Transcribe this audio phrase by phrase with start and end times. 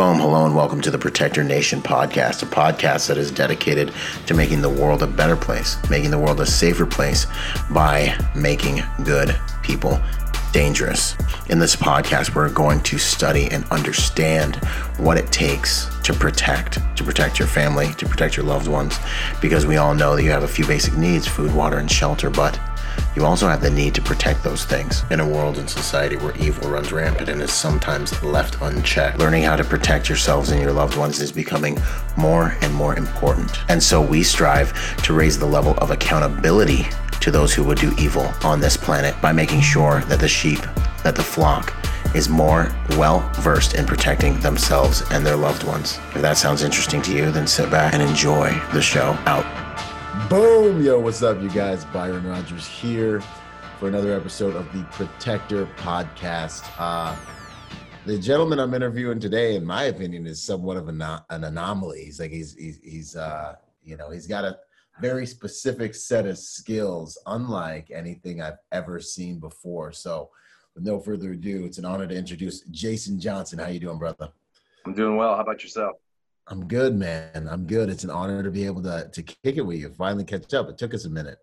[0.00, 3.92] Boom, hello, and welcome to the Protector Nation podcast, a podcast that is dedicated
[4.24, 7.26] to making the world a better place, making the world a safer place
[7.70, 10.00] by making good people
[10.52, 11.16] dangerous.
[11.50, 14.56] In this podcast, we're going to study and understand
[14.96, 18.98] what it takes to protect, to protect your family, to protect your loved ones,
[19.42, 22.30] because we all know that you have a few basic needs food, water, and shelter,
[22.30, 22.58] but
[23.16, 25.04] you also have the need to protect those things.
[25.10, 29.42] In a world and society where evil runs rampant and is sometimes left unchecked, learning
[29.42, 31.78] how to protect yourselves and your loved ones is becoming
[32.16, 33.50] more and more important.
[33.68, 36.86] And so we strive to raise the level of accountability
[37.20, 40.60] to those who would do evil on this planet by making sure that the sheep,
[41.02, 41.74] that the flock,
[42.14, 45.98] is more well versed in protecting themselves and their loved ones.
[46.14, 49.69] If that sounds interesting to you, then sit back and enjoy the show out.
[50.28, 50.82] Boom!
[50.82, 51.84] Yo, what's up, you guys?
[51.84, 53.20] Byron Rogers here
[53.78, 56.64] for another episode of the Protector Podcast.
[56.78, 57.14] Uh,
[58.06, 62.06] the gentleman I'm interviewing today, in my opinion, is somewhat of an, an anomaly.
[62.06, 64.58] He's like he's he's, he's uh, you know he's got a
[65.00, 69.92] very specific set of skills, unlike anything I've ever seen before.
[69.92, 70.30] So,
[70.74, 73.60] with no further ado, it's an honor to introduce Jason Johnson.
[73.60, 74.30] How you doing, brother?
[74.84, 75.36] I'm doing well.
[75.36, 75.98] How about yourself?
[76.50, 77.48] I'm good, man.
[77.48, 77.88] I'm good.
[77.88, 79.90] It's an honor to be able to to kick it with you.
[79.90, 80.68] Finally catch up.
[80.68, 81.38] It took us a minute.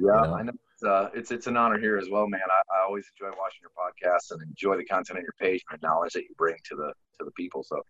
[0.00, 0.34] Yeah, you know?
[0.34, 0.52] I know.
[0.72, 2.40] It's, uh, it's it's an honor here as well, man.
[2.48, 5.78] I, I always enjoy watching your podcast and enjoy the content on your page and
[5.80, 7.62] the knowledge that you bring to the to the people.
[7.62, 7.82] So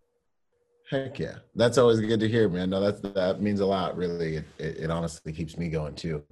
[0.91, 2.71] Heck yeah, that's always good to hear, man.
[2.71, 3.97] No, that's that means a lot.
[3.97, 6.25] Really, it, it, it honestly keeps me going too.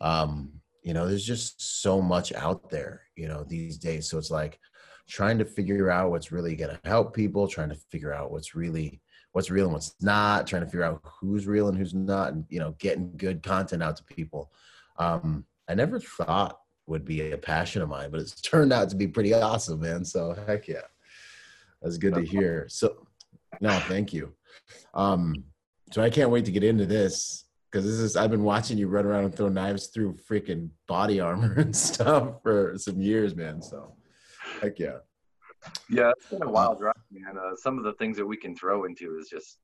[0.00, 0.50] Um,
[0.82, 4.08] you know, there's just so much out there, you know, these days.
[4.08, 4.58] So it's like
[5.08, 8.54] trying to figure out what's really going to help people, trying to figure out what's
[8.54, 9.02] really
[9.38, 12.44] what's real and what's not, trying to figure out who's real and who's not, and
[12.48, 14.50] you know, getting good content out to people.
[14.96, 16.58] Um, I never thought
[16.88, 20.04] would be a passion of mine, but it's turned out to be pretty awesome, man.
[20.04, 20.88] So heck yeah,
[21.80, 22.66] that's good to hear.
[22.68, 23.06] So
[23.60, 24.34] no, thank you.
[24.92, 25.44] Um,
[25.92, 28.88] so I can't wait to get into this because this is I've been watching you
[28.88, 33.62] run around and throw knives through freaking body armor and stuff for some years, man.
[33.62, 33.94] So
[34.60, 34.98] heck yeah.
[35.90, 37.36] Yeah, it's been a wild ride, man.
[37.38, 39.58] Uh, some of the things that we can throw into is just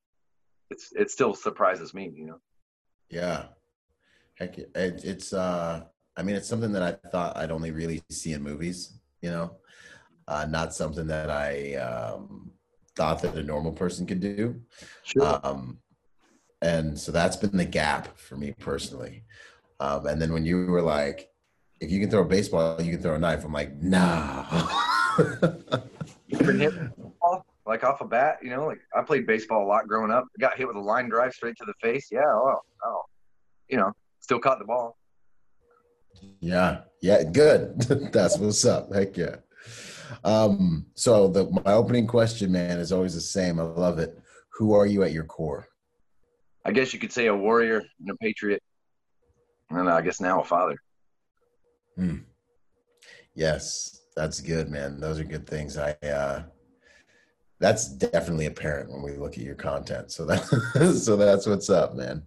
[0.71, 2.41] it's it still surprises me, you know.
[3.10, 3.47] Yeah,
[4.34, 5.84] heck, it, it's uh,
[6.16, 9.56] I mean, it's something that I thought I'd only really see in movies, you know,
[10.28, 12.50] uh, not something that I um,
[12.97, 14.61] thought that a normal person could do.
[15.03, 15.41] Sure.
[15.43, 15.78] Um,
[16.62, 19.25] and so that's been the gap for me personally.
[19.81, 21.28] Um, and then when you were like,
[21.81, 23.44] if you can throw a baseball, you can throw a knife.
[23.44, 24.47] I'm like, nah.
[26.28, 26.75] you been hit
[27.66, 30.26] like off a bat, you know, like I played baseball a lot growing up.
[30.38, 32.08] Got hit with a line drive straight to the face.
[32.10, 33.02] Yeah, oh, oh,
[33.69, 34.97] you know, still caught the ball.
[36.41, 37.80] Yeah, yeah, good.
[38.12, 38.92] That's what's up.
[38.94, 39.36] Heck yeah.
[40.22, 43.58] Um, so the my opening question, man, is always the same.
[43.58, 44.19] I love it.
[44.58, 45.66] Who are you at your core?
[46.64, 48.62] I guess you could say a warrior and a patriot,
[49.70, 50.76] and I guess now a father.
[51.96, 52.19] Hmm.
[53.34, 55.00] Yes, that's good, man.
[55.00, 55.76] Those are good things.
[55.76, 56.42] I uh
[57.60, 60.10] that's definitely apparent when we look at your content.
[60.10, 60.44] So that
[61.02, 62.22] so that's what's up, man.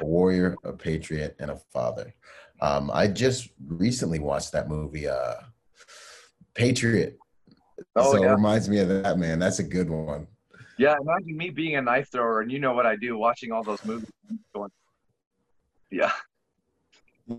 [0.00, 2.14] A warrior, a patriot, and a father.
[2.60, 5.34] Um, I just recently watched that movie, uh,
[6.54, 7.18] Patriot.
[7.96, 8.28] Oh, so yeah.
[8.28, 9.38] it reminds me of that, man.
[9.38, 10.26] That's a good one.
[10.78, 13.62] Yeah, imagine me being a knife thrower, and you know what I do, watching all
[13.62, 14.10] those movies.
[14.54, 14.70] Going,
[15.90, 16.12] yeah.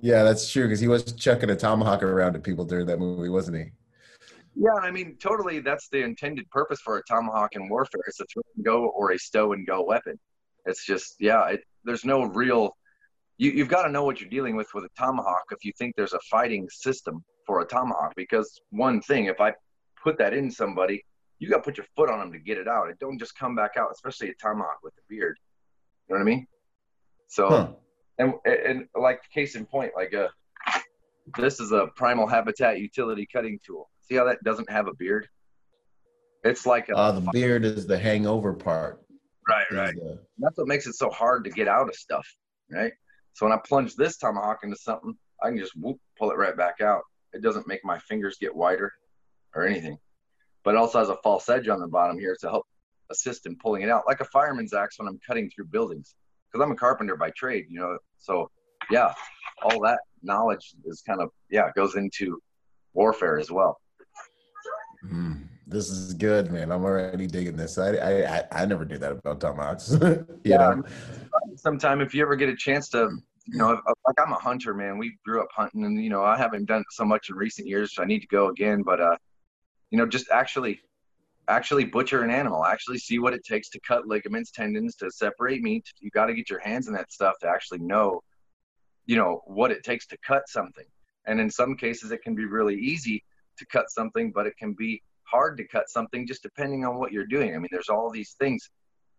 [0.02, 3.30] Yeah, that's true because he was chucking a tomahawk around at people during that movie,
[3.30, 3.72] wasn't he?
[4.56, 5.60] Yeah, I mean, totally.
[5.60, 8.02] That's the intended purpose for a tomahawk in warfare.
[8.08, 10.20] It's a throw and go or a stow and go weapon.
[10.66, 12.76] It's just, yeah, it, there's no real.
[13.38, 15.96] You, you've got to know what you're dealing with with a tomahawk if you think
[15.96, 18.14] there's a fighting system for a tomahawk.
[18.16, 19.54] Because one thing, if I
[20.04, 21.04] put that in somebody,
[21.40, 22.90] you got to put your foot on them to get it out.
[22.90, 25.38] It don't just come back out, especially a tomahawk with a beard.
[26.08, 26.48] You know what I mean?
[27.30, 27.68] So, huh.
[28.20, 30.80] and and like case in point, like a uh,
[31.38, 33.90] this is a primal habitat utility cutting tool.
[34.12, 35.30] See how that doesn't have a beard?
[36.44, 39.02] It's like a, uh, the beard is the hangover part.
[39.48, 39.96] Right, right.
[39.96, 42.28] The, That's what makes it so hard to get out of stuff,
[42.70, 42.92] right?
[43.32, 46.58] So when I plunge this tomahawk into something, I can just whoop, pull it right
[46.58, 47.04] back out.
[47.32, 48.92] It doesn't make my fingers get wider
[49.56, 49.98] or anything.
[50.66, 52.66] But it also has a false edge on the bottom here to help
[53.12, 56.16] assist in pulling it out, like a fireman's axe when I'm cutting through buildings.
[56.52, 57.98] Because I'm a carpenter by trade, you know.
[58.18, 58.52] So
[58.90, 59.14] yeah,
[59.64, 62.42] all that knowledge is kind of yeah goes into
[62.94, 63.78] warfare as well.
[65.06, 66.72] Mm, this is good, man.
[66.72, 67.78] I'm already digging this.
[67.78, 69.98] I I I, never knew that about tomahawks.
[70.44, 70.58] yeah.
[70.58, 70.84] Know?
[71.56, 73.10] Sometime if you ever get a chance to
[73.48, 74.98] you know, like I'm a hunter, man.
[74.98, 77.96] We grew up hunting, and you know, I haven't done so much in recent years.
[77.96, 79.16] So I need to go again, but uh,
[79.90, 80.80] you know, just actually
[81.48, 85.62] actually butcher an animal, actually see what it takes to cut ligaments, tendons, to separate
[85.62, 85.86] meat.
[86.00, 88.22] You got to get your hands in that stuff to actually know,
[89.06, 90.86] you know, what it takes to cut something.
[91.26, 93.24] And in some cases, it can be really easy
[93.62, 97.12] to cut something, but it can be hard to cut something just depending on what
[97.12, 97.56] you're doing.
[97.56, 98.70] I mean, there's all these things,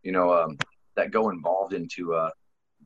[0.03, 0.59] you know, um,
[0.97, 2.31] that go involved into uh,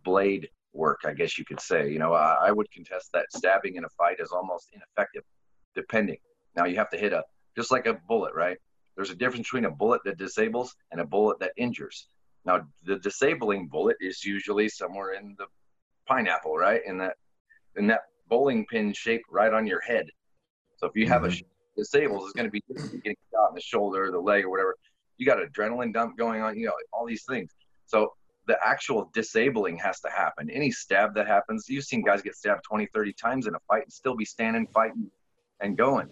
[0.05, 1.91] blade work, I guess you could say.
[1.91, 5.25] You know, I, I would contest that stabbing in a fight is almost ineffective,
[5.75, 6.19] depending.
[6.55, 7.25] Now you have to hit a
[7.57, 8.59] just like a bullet, right?
[8.95, 12.09] There's a difference between a bullet that disables and a bullet that injures.
[12.45, 15.47] Now, the disabling bullet is usually somewhere in the
[16.07, 16.81] pineapple, right?
[16.87, 17.17] In that
[17.77, 20.07] in that bowling pin shape right on your head.
[20.77, 21.45] So if you have mm-hmm.
[21.45, 24.77] a disables, it's going to be getting shot in the shoulder, the leg, or whatever.
[25.19, 27.51] You got adrenaline dump going on, you know, all these things.
[27.87, 28.15] So
[28.47, 30.51] the actual disabling has to happen.
[30.51, 33.83] Any stab that happens, you've seen guys get stabbed 20, 30 times in a fight
[33.83, 35.11] and still be standing, fighting,
[35.61, 36.09] and going.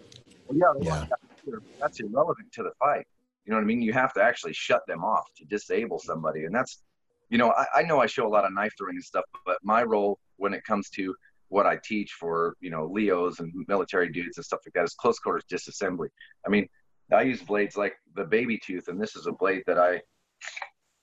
[0.47, 1.05] Well, yeah,
[1.47, 1.53] yeah.
[1.79, 3.05] that's irrelevant to the fight.
[3.45, 3.81] You know what I mean?
[3.81, 6.45] You have to actually shut them off to disable somebody.
[6.45, 6.81] And that's,
[7.29, 9.57] you know, I, I know I show a lot of knife throwing and stuff, but
[9.63, 11.15] my role when it comes to
[11.49, 14.93] what I teach for, you know, Leos and military dudes and stuff like that is
[14.95, 16.07] close quarters disassembly.
[16.45, 16.67] I mean,
[17.13, 20.01] I use blades like the baby tooth, and this is a blade that I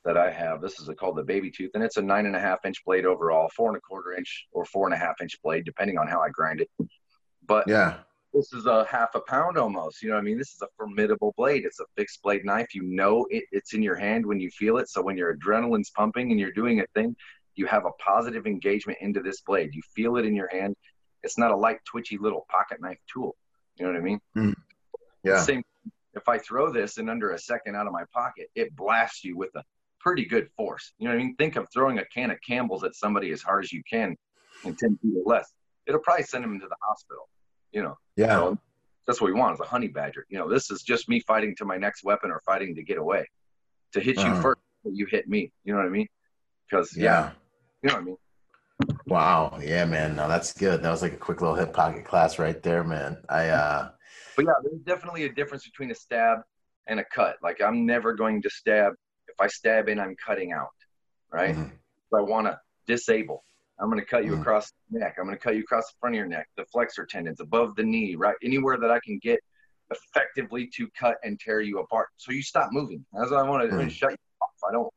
[0.04, 0.60] that I have.
[0.60, 2.84] This is a, called the baby tooth, and it's a nine and a half inch
[2.84, 5.98] blade overall, four and a quarter inch or four and a half inch blade, depending
[5.98, 6.68] on how I grind it.
[7.46, 7.98] But yeah,
[8.32, 10.02] this is a half a pound almost.
[10.02, 10.38] You know what I mean?
[10.38, 11.64] This is a formidable blade.
[11.64, 12.74] It's a fixed blade knife.
[12.74, 14.88] You know it, it's in your hand when you feel it.
[14.88, 17.14] So when your adrenaline's pumping and you're doing a thing,
[17.54, 19.74] you have a positive engagement into this blade.
[19.74, 20.76] You feel it in your hand.
[21.22, 23.36] It's not a light, twitchy little pocket knife tool.
[23.76, 24.20] You know what I mean?
[24.36, 24.54] Mm.
[25.24, 25.40] Yeah.
[25.40, 25.62] Same.
[26.14, 29.36] If I throw this in under a second out of my pocket, it blasts you
[29.36, 29.62] with a
[30.00, 30.92] pretty good force.
[30.98, 31.36] You know what I mean?
[31.36, 34.16] Think of throwing a can of Campbell's at somebody as hard as you can
[34.64, 35.50] in 10 feet or less.
[35.86, 37.28] It'll probably send them into the hospital
[37.72, 37.98] you know.
[38.16, 38.36] Yeah.
[38.36, 38.58] So
[39.06, 40.26] that's what we want is a honey badger.
[40.28, 42.98] You know, this is just me fighting to my next weapon or fighting to get
[42.98, 43.28] away.
[43.94, 44.36] To hit uh-huh.
[44.36, 45.52] you first, you hit me.
[45.64, 46.06] You know what I mean?
[46.70, 47.02] Because yeah.
[47.02, 47.30] yeah,
[47.82, 48.16] you know what I mean.
[49.06, 49.58] Wow.
[49.62, 50.16] Yeah, man.
[50.16, 50.82] No, that's good.
[50.82, 53.18] That was like a quick little hip pocket class right there, man.
[53.28, 53.90] I uh
[54.36, 56.38] But yeah, there's definitely a difference between a stab
[56.86, 57.36] and a cut.
[57.42, 58.94] Like I'm never going to stab
[59.28, 60.68] if I stab in, I'm cutting out.
[61.30, 61.54] Right?
[61.54, 61.62] Mm-hmm.
[61.62, 63.44] If I wanna disable.
[63.80, 64.40] I'm going to cut you mm.
[64.40, 65.16] across the neck.
[65.18, 67.74] I'm going to cut you across the front of your neck, the flexor tendons, above
[67.74, 68.36] the knee, right?
[68.42, 69.40] Anywhere that I can get
[69.90, 72.08] effectively to cut and tear you apart.
[72.16, 73.04] So you stop moving.
[73.12, 73.90] That's what I want to mm.
[73.90, 74.50] shut you off.
[74.68, 74.92] I don't,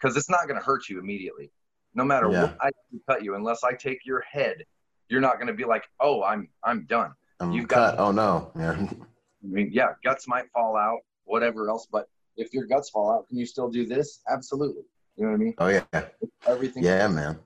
[0.00, 1.50] because it's not going to hurt you immediately.
[1.94, 2.42] No matter yeah.
[2.42, 2.70] what I
[3.08, 4.64] cut you, unless I take your head,
[5.08, 7.12] you're not going to be like, oh, I'm I'm done.
[7.40, 7.96] I'm You've cut.
[7.96, 8.50] Got, oh no.
[8.56, 8.72] Yeah.
[8.72, 13.28] I mean, yeah, guts might fall out, whatever else, but if your guts fall out,
[13.28, 14.20] can you still do this?
[14.30, 14.84] Absolutely.
[15.16, 15.54] You know what I mean?
[15.58, 16.04] Oh yeah.
[16.46, 16.82] Everything.
[16.82, 17.38] Yeah, man.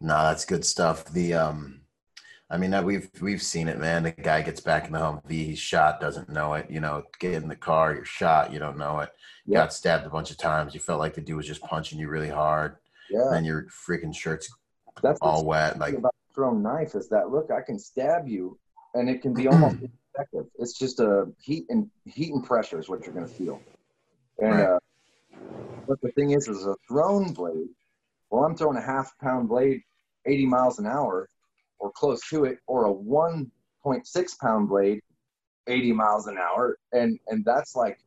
[0.00, 1.04] No, that's good stuff.
[1.04, 1.81] The um,
[2.52, 4.02] I mean that we've we've seen it, man.
[4.02, 6.70] The guy gets back in the Humvee, he's shot, doesn't know it.
[6.70, 9.08] You know, get in the car, you're shot, you don't know it.
[9.46, 9.58] Yep.
[9.58, 10.74] Got stabbed a bunch of times.
[10.74, 12.76] You felt like the dude was just punching you really hard.
[13.10, 13.32] Yeah.
[13.32, 14.54] And your freaking shirt's
[15.02, 15.78] that's all wet.
[15.78, 18.58] Like about thrown knife is that look, I can stab you,
[18.92, 19.76] and it can be almost
[20.14, 20.44] effective.
[20.58, 23.62] It's just a heat and heat and pressure is what you're going to feel.
[24.38, 24.64] And right.
[24.64, 24.78] uh,
[25.88, 27.68] but the thing is, is a thrown blade.
[28.28, 29.80] Well, I'm throwing a half pound blade
[30.26, 31.30] 80 miles an hour
[31.82, 35.00] or close to it, or a 1.6 pound blade
[35.66, 36.78] 80 miles an hour.
[36.92, 37.98] And, and that's like,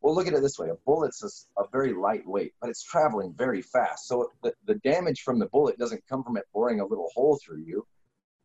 [0.00, 3.34] well, look at it this way a bullet's a, a very lightweight, but it's traveling
[3.36, 4.08] very fast.
[4.08, 7.38] So the, the damage from the bullet doesn't come from it boring a little hole
[7.44, 7.86] through you,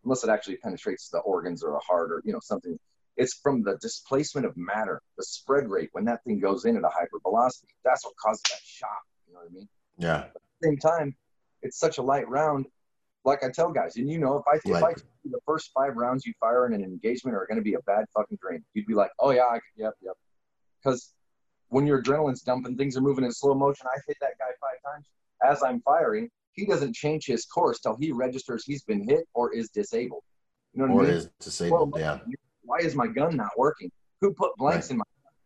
[0.03, 2.77] unless it actually penetrates the organs or a heart or, you know, something.
[3.15, 6.83] It's from the displacement of matter, the spread rate when that thing goes in at
[6.83, 7.67] a hypervelocity.
[7.83, 9.03] That's what causes that shock.
[9.27, 9.69] You know what I mean?
[9.97, 10.17] Yeah.
[10.17, 11.15] At the same time,
[11.61, 12.67] it's such a light round
[13.29, 14.93] like I tell guys, and you know, if I if I
[15.23, 18.05] the first five rounds you fire in an engagement are going to be a bad
[18.13, 20.15] fucking dream, you'd be like, oh yeah, I, yep, yep,
[20.83, 21.13] because
[21.69, 23.85] when your adrenaline's dumping, things are moving in slow motion.
[23.87, 25.05] I hit that guy five times
[25.43, 26.29] as I'm firing.
[26.53, 30.23] He doesn't change his course till he registers he's been hit or is disabled.
[30.73, 31.17] You know what or I mean?
[31.17, 31.93] is disabled.
[31.93, 32.17] Well, yeah.
[32.63, 33.91] Why is my gun not working?
[34.21, 34.91] Who put blanks right.
[34.91, 35.03] in my?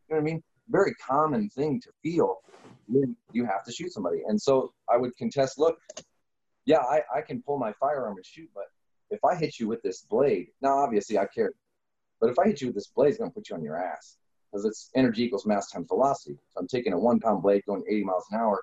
[0.10, 0.44] You know what I mean?
[0.70, 2.38] Very common thing to feel
[2.88, 4.22] when you have to shoot somebody.
[4.28, 5.60] And so I would contest.
[5.60, 5.78] Look,
[6.66, 8.66] yeah, I, I can pull my firearm and shoot, but
[9.10, 11.52] if I hit you with this blade, now obviously I care,
[12.20, 13.78] but if I hit you with this blade, it's going to put you on your
[13.78, 14.18] ass
[14.52, 16.38] because it's energy equals mass times velocity.
[16.50, 18.62] So I'm taking a one pound blade going 80 miles an hour,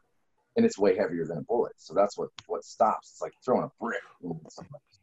[0.56, 1.72] and it's way heavier than a bullet.
[1.76, 3.10] So that's what what stops.
[3.12, 4.00] It's like throwing a brick.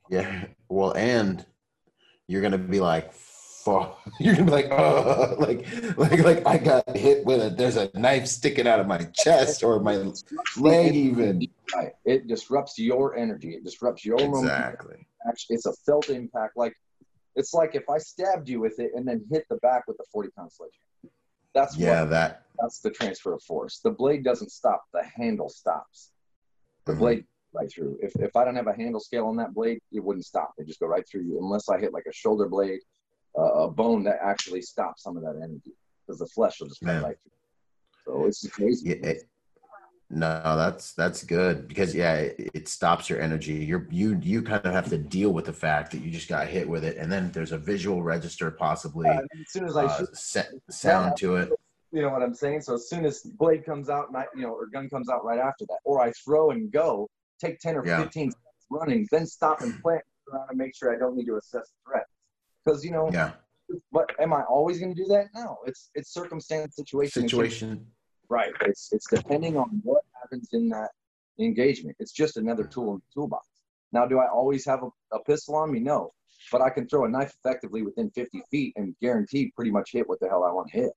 [0.10, 0.46] Yeah.
[0.70, 1.46] Well, and
[2.28, 3.12] you're going to be like,
[3.68, 4.00] fall.
[4.20, 5.66] You're gonna be like, oh, like,
[5.98, 7.50] like, like I got hit with a.
[7.50, 9.98] There's a knife sticking out of my chest or my
[10.58, 11.48] leg, even.
[12.06, 13.56] It disrupts your energy.
[13.56, 15.06] It disrupts your exactly.
[15.28, 16.56] Actually, it's a felt impact.
[16.56, 16.74] Like,
[17.36, 20.06] it's like if I stabbed you with it and then hit the back with a
[20.12, 21.14] 40 pound sledgehammer.
[21.54, 22.44] That's Yeah, what, that.
[22.60, 23.80] that's the transfer of force.
[23.84, 24.84] The blade doesn't stop.
[24.94, 26.12] The handle stops.
[26.86, 27.00] The Mhm.
[27.00, 27.98] blade right through.
[28.02, 30.54] If if I don't have a handle scale on that blade, it wouldn't stop.
[30.58, 32.80] It just go right through you, unless I hit like a shoulder blade,
[33.42, 35.74] a bone that actually stops some of that energy,
[36.06, 38.22] because the flesh will just come right through.
[38.22, 38.90] So it's crazy.
[38.90, 39.24] Yeah, it-
[40.10, 43.56] no, that's that's good because yeah, it, it stops your energy.
[43.56, 46.48] You're you you kind of have to deal with the fact that you just got
[46.48, 49.84] hit with it, and then there's a visual register, possibly Uh, as soon as I
[49.84, 51.52] uh, shoot, sa- sound to it.
[51.92, 52.62] you know what I'm saying.
[52.62, 55.26] So as soon as blade comes out, and I, you know, or gun comes out
[55.26, 57.10] right after that, or I throw and go,
[57.42, 58.02] take ten or Yeah.
[58.04, 61.36] fifteen seconds running, then stop and plant around and make sure I don't need to
[61.36, 62.07] assess the threat.
[62.68, 63.32] Because you know, Yeah,
[63.92, 65.28] but am I always going to do that?
[65.34, 67.86] No, it's it's circumstance, situation, situation.
[68.30, 68.52] Right.
[68.62, 70.90] It's it's depending on what happens in that
[71.40, 71.96] engagement.
[72.00, 72.72] It's just another mm.
[72.72, 73.48] tool in the toolbox.
[73.94, 75.80] Now, do I always have a, a pistol on me?
[75.80, 76.12] No,
[76.52, 80.10] but I can throw a knife effectively within 50 feet and guaranteed pretty much hit
[80.10, 80.92] what the hell I want to hit.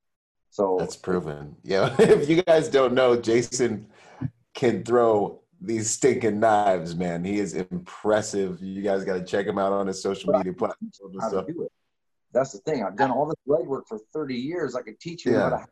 [0.50, 1.54] So That's proven.
[1.62, 3.86] Yeah, if you guys don't know, Jason
[4.54, 7.24] can throw these stinking knives, man.
[7.24, 8.62] He is impressive.
[8.62, 11.46] You guys got to check him out on his social media platforms and how stuff.
[11.46, 11.72] to do it.
[12.32, 12.84] That's the thing.
[12.84, 14.74] I've done all this legwork for 30 years.
[14.74, 15.66] I could teach you how to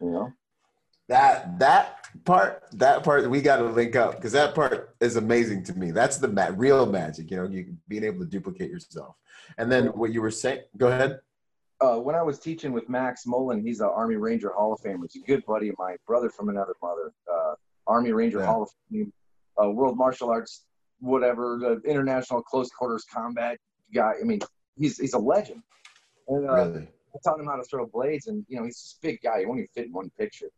[0.00, 0.32] you know.
[1.08, 5.64] That that part, that part, we got to link up because that part is amazing
[5.64, 5.90] to me.
[5.90, 9.16] That's the ma- real magic, you know, you being able to duplicate yourself.
[9.56, 11.20] And then what you were saying, go ahead.
[11.80, 15.04] uh, when I was teaching with Max Mullen, he's an Army Ranger Hall of Famer.
[15.10, 17.12] He's a good buddy of mine, brother from another mother.
[17.32, 17.54] Uh,
[17.88, 18.46] Army Ranger Yeah.
[18.46, 19.12] Hall of Fame,
[19.60, 20.64] uh, World Martial Arts,
[21.00, 23.58] whatever, the international close quarters combat
[23.92, 24.12] guy.
[24.20, 24.40] I mean,
[24.76, 25.62] he's he's a legend.
[26.28, 26.88] And uh, Really?
[27.14, 29.40] I taught him how to throw blades, and you know, he's this big guy.
[29.40, 30.50] He won't even fit in one picture.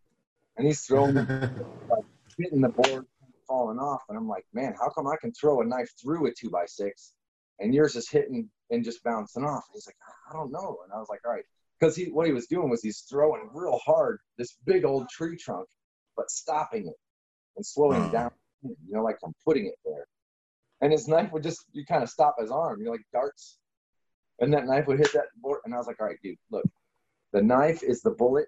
[0.56, 1.14] And he's throwing,
[2.38, 3.06] hitting the board,
[3.46, 4.02] falling off.
[4.08, 6.66] And I'm like, man, how come I can throw a knife through a two by
[6.66, 7.12] six,
[7.60, 9.62] and yours is hitting and just bouncing off?
[9.68, 9.96] And he's like,
[10.28, 10.78] I don't know.
[10.84, 11.44] And I was like, all right,
[11.78, 15.36] because he what he was doing was he's throwing real hard this big old tree
[15.36, 15.68] trunk,
[16.16, 16.96] but stopping it
[17.56, 18.30] and slowing it down.
[18.62, 20.06] You know, like I'm putting it there.
[20.82, 22.80] And his knife would just you kind of stop his arm.
[22.80, 23.58] You're like darts,
[24.40, 25.60] and that knife would hit that board.
[25.64, 26.64] And I was like, all right, dude, look,
[27.32, 28.46] the knife is the bullet.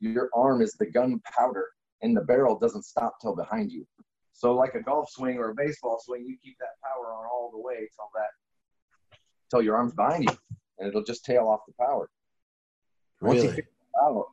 [0.00, 1.66] Your arm is the gunpowder,
[2.02, 3.86] and the barrel doesn't stop till behind you.
[4.32, 7.50] So, like a golf swing or a baseball swing, you keep that power on all
[7.52, 9.18] the way till that,
[9.50, 10.36] till your arm's behind you,
[10.78, 12.08] and it'll just tail off the power.
[13.20, 13.58] Once he really?
[13.58, 13.66] it
[14.02, 14.26] out,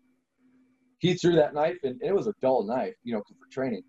[0.99, 3.83] he threw that knife, and it was a dull knife, you know, for training,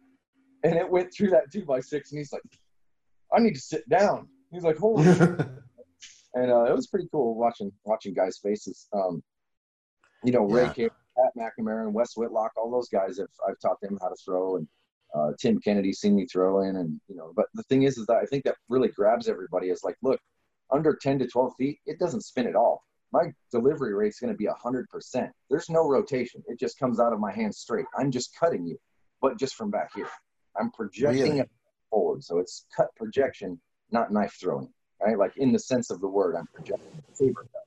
[0.64, 2.42] and it went through that two by six, and he's like,
[3.34, 5.04] "I need to sit down." He's like, "Holy!"
[6.34, 8.88] and uh, it was pretty cool watching watching guys' faces.
[8.92, 9.22] Um,
[10.24, 10.88] you know, Ray Yeah.
[11.16, 13.18] Pat McNamara, and Wes Whitlock, all those guys.
[13.18, 14.68] Have, I've taught them how to throw, and
[15.14, 17.32] uh, Tim Kennedy seen me throw in, and you know.
[17.34, 19.68] But the thing is, is that I think that really grabs everybody.
[19.68, 20.20] Is like, look,
[20.70, 22.82] under ten to twelve feet, it doesn't spin at all.
[23.12, 25.30] My delivery rate's going to be hundred percent.
[25.48, 26.42] There's no rotation.
[26.46, 27.86] It just comes out of my hand straight.
[27.98, 28.78] I'm just cutting you,
[29.20, 30.08] but just from back here.
[30.60, 31.40] I'm projecting Really?
[31.40, 31.50] it
[31.90, 35.18] forward, so it's cut projection, not knife throwing right?
[35.18, 37.64] Like in the sense of the word, I'm projecting a saber cut,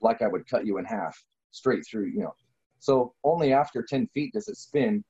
[0.00, 1.16] like I would cut you in half
[1.50, 2.34] straight through, you know.
[2.78, 5.04] So only after 10 feet does it spin,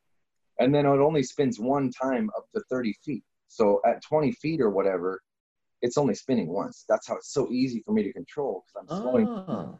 [0.58, 3.22] and then it only spins one time up to 30 feet.
[3.48, 5.20] So at 20 feet or whatever,
[5.82, 6.84] it's only spinning once.
[6.88, 9.26] That's how it's so easy for me to control because I'm slowing.
[9.28, 9.78] Oh.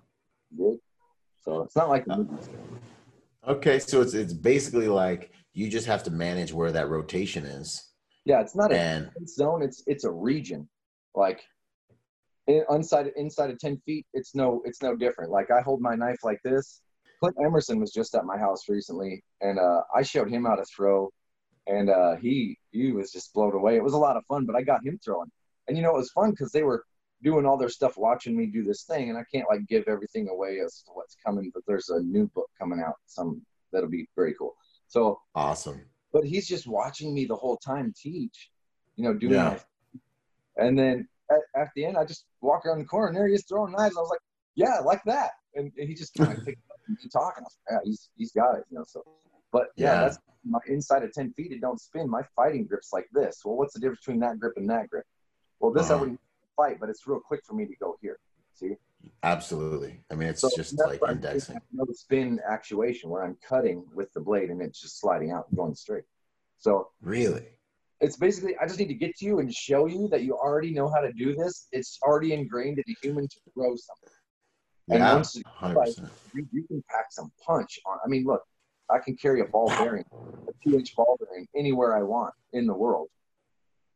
[1.42, 2.49] So it's not like the movies.
[3.47, 7.90] Okay, so it's it's basically like you just have to manage where that rotation is,
[8.25, 9.62] Yeah, it's not a and zone.
[9.62, 10.69] It's it's a region.
[11.14, 11.42] Like
[12.47, 15.30] inside inside of ten feet, it's no it's no different.
[15.30, 16.83] Like I hold my knife like this.
[17.21, 20.64] Clint Emerson was just at my house recently, and uh, I showed him how to
[20.64, 21.11] throw,
[21.66, 23.76] and uh, he he was just blown away.
[23.76, 25.30] It was a lot of fun, but I got him throwing,
[25.69, 26.85] and you know it was fun because they were
[27.23, 30.28] doing all their stuff, watching me do this thing, and I can't like give everything
[30.28, 31.50] away as to what's coming.
[31.52, 33.42] But there's a new book coming out, some
[33.73, 34.54] that'll be very cool.
[34.90, 35.87] So awesome.
[36.12, 38.50] but he's just watching me the whole time teach,
[38.97, 39.50] you know, doing Yeah.
[40.56, 43.28] my and then at, at the end I just walk around the corner and there
[43.28, 43.97] he is throwing knives.
[43.97, 44.20] I was like,
[44.56, 45.30] Yeah, like that.
[45.54, 47.42] And, and he just kind of picked up and keep talking.
[47.42, 48.85] I was like, Yeah, he's he's got it, you know.
[48.87, 49.04] So
[49.52, 50.00] but yeah, Yeah.
[50.00, 52.11] that's my inside of ten feet, it don't spin.
[52.11, 53.42] My fighting grip's like this.
[53.44, 55.04] Well, what's the difference between that grip and that grip?
[55.61, 56.00] Well, this I Uh-huh.
[56.00, 56.20] wouldn't
[56.56, 58.18] fight, but it's real quick for me to go here.
[58.54, 58.75] See?
[59.23, 60.02] Absolutely.
[60.11, 61.59] I mean, it's So just like indexing.
[61.73, 65.57] No spin actuation where I'm cutting with the blade and it's just sliding out and
[65.59, 66.04] going straight.
[66.59, 67.47] So Really?
[68.00, 70.73] it's basically I just need to get to you and show you that you already
[70.73, 71.69] know how to do this.
[71.73, 74.14] It's already ingrained in a human to throw something.
[74.90, 75.42] And Yeah, once you,
[76.35, 77.99] you, you can pack some punch on.
[78.04, 78.42] I mean, look,
[78.90, 80.04] I can carry a ball bearing,
[80.49, 83.09] a two-inch ball bearing anywhere I want in the world.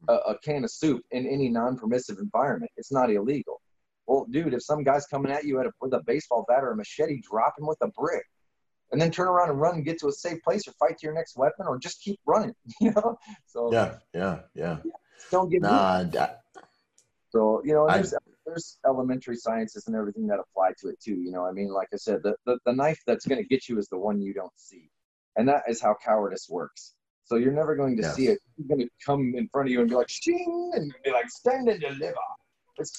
[0.08, 2.70] A, a can of soup in any non-permissive environment.
[2.76, 3.60] It's not illegal.
[4.06, 6.72] Well, dude, if some guy's coming at you at a, with a baseball bat or
[6.72, 8.24] a machete, drop him with a brick.
[8.92, 11.06] and then turn around and run and get to a safe place or fight to
[11.06, 12.54] your next weapon or just keep running.
[12.80, 14.78] You know, so yeah, yeah, yeah.
[15.30, 16.42] Don't get nah, that,
[17.30, 21.16] so you know, there's I, there's elementary sciences and everything that apply to it too.
[21.16, 23.68] You know, I mean, like I said, the the, the knife that's going to get
[23.68, 24.90] you is the one you don't see,
[25.36, 26.94] and that is how cowardice works.
[27.24, 28.14] So you're never going to yes.
[28.14, 28.38] see it.
[28.58, 30.72] It's going to come in front of you and be like, Shing!
[30.74, 32.14] and be like, stand and deliver.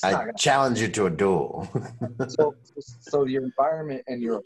[0.03, 1.67] I challenge you to a duel.
[2.27, 2.55] so,
[3.01, 4.41] so your environment and your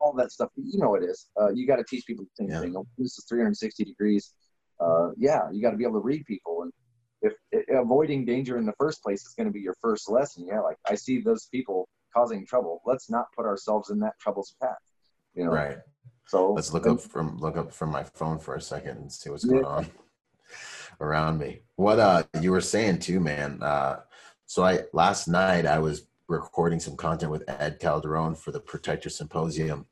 [0.00, 1.26] all that stuff, you know it is.
[1.40, 2.60] Uh, you got to teach people the same yeah.
[2.60, 2.76] thing.
[2.76, 4.32] Oh, this is 360 degrees.
[4.80, 6.72] Uh, yeah, you got to be able to read people, and
[7.22, 10.46] if, if avoiding danger in the first place is going to be your first lesson,
[10.46, 12.80] yeah, like I see those people causing trouble.
[12.86, 14.78] Let's not put ourselves in that trouble's path.
[15.34, 15.78] You know, right.
[16.26, 19.30] So let's look up from look up from my phone for a second and see
[19.30, 19.86] what's going on
[21.00, 21.62] around me.
[21.76, 23.62] What uh you were saying too, man.
[23.62, 24.00] Uh
[24.48, 29.10] so I last night I was recording some content with Ed Calderon for the Protector
[29.10, 29.84] Symposium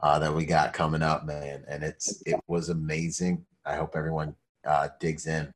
[0.00, 3.46] uh, that we got coming up, man, and it's it was amazing.
[3.64, 5.50] I hope everyone uh, digs in.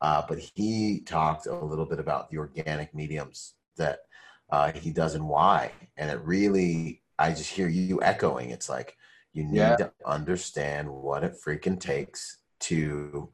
[0.00, 4.00] Uh, but he talked a little bit about the organic mediums that
[4.50, 8.50] uh, he does and why, and it really I just hear you echoing.
[8.50, 8.96] It's like
[9.32, 9.76] you need yeah.
[9.76, 13.28] to understand what it freaking takes to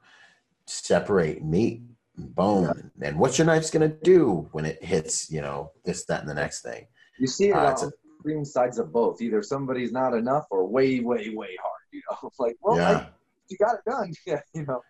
[0.67, 1.81] separate meat
[2.27, 3.09] bone yeah.
[3.09, 6.29] and what your knife's going to do when it hits, you know, this, that, and
[6.29, 6.87] the next thing.
[7.19, 9.21] You see it uh, on extreme sides of both.
[9.21, 11.81] Either somebody's not enough or way, way, way hard.
[11.93, 12.91] You know, like, well, yeah.
[12.91, 13.09] I,
[13.49, 14.13] you got it done.
[14.27, 14.83] Yeah, you know.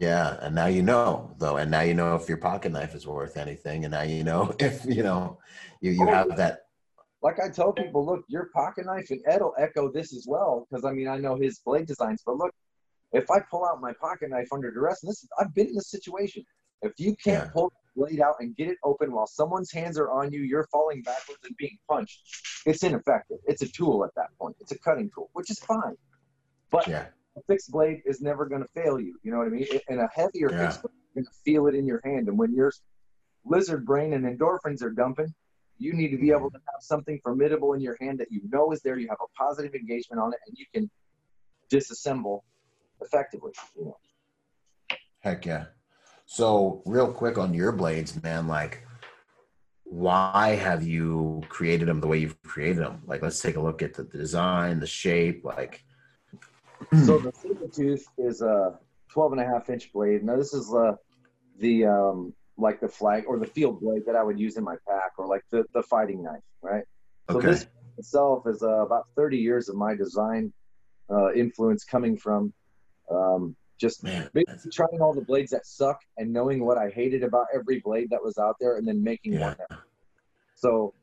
[0.00, 3.06] Yeah, and now you know though, and now you know if your pocket knife is
[3.06, 5.38] worth anything, and now you know if you know
[5.80, 6.66] you you oh, have that
[7.22, 10.66] like I tell people, look, your pocket knife and Ed will echo this as well
[10.70, 12.22] because I mean I know his blade designs.
[12.24, 12.52] But look,
[13.12, 15.74] if I pull out my pocket knife under duress, and this is, I've been in
[15.74, 16.44] this situation.
[16.82, 17.50] If you can't yeah.
[17.52, 20.66] pull the blade out and get it open while someone's hands are on you, you're
[20.70, 22.20] falling backwards and being punched.
[22.66, 23.38] It's ineffective.
[23.46, 24.56] It's a tool at that point.
[24.60, 25.96] It's a cutting tool, which is fine.
[26.70, 27.06] But yeah.
[27.36, 29.18] a fixed blade is never going to fail you.
[29.22, 29.66] You know what I mean?
[29.88, 30.66] And a heavier yeah.
[30.66, 32.28] fixed blade, you're going to feel it in your hand.
[32.28, 32.72] And when your
[33.44, 35.32] lizard brain and endorphins are dumping,
[35.78, 36.38] you need to be mm-hmm.
[36.38, 38.98] able to have something formidable in your hand that you know is there.
[38.98, 40.90] You have a positive engagement on it, and you can
[41.70, 42.40] disassemble
[43.00, 43.52] effectively.
[43.76, 43.96] You know.
[45.20, 45.66] Heck yeah.
[46.26, 48.82] So, real quick on your blades, man, like,
[49.84, 53.02] why have you created them the way you've created them?
[53.06, 55.84] Like, let's take a look at the, design, the shape, like.
[57.04, 58.78] so the saber tooth is a
[59.10, 60.24] 12 and a half inch blade.
[60.24, 60.92] Now this is uh,
[61.58, 64.76] the um, like the flag or the field blade that I would use in my
[64.86, 66.84] pack or like the, the fighting knife, right?
[67.30, 67.46] So okay.
[67.48, 70.52] this itself is uh, about 30 years of my design
[71.10, 72.52] uh, influence coming from
[73.10, 74.30] um, just Man,
[74.72, 78.22] trying all the blades that suck and knowing what I hated about every blade that
[78.22, 79.54] was out there and then making yeah.
[79.68, 79.78] one.
[80.54, 80.94] So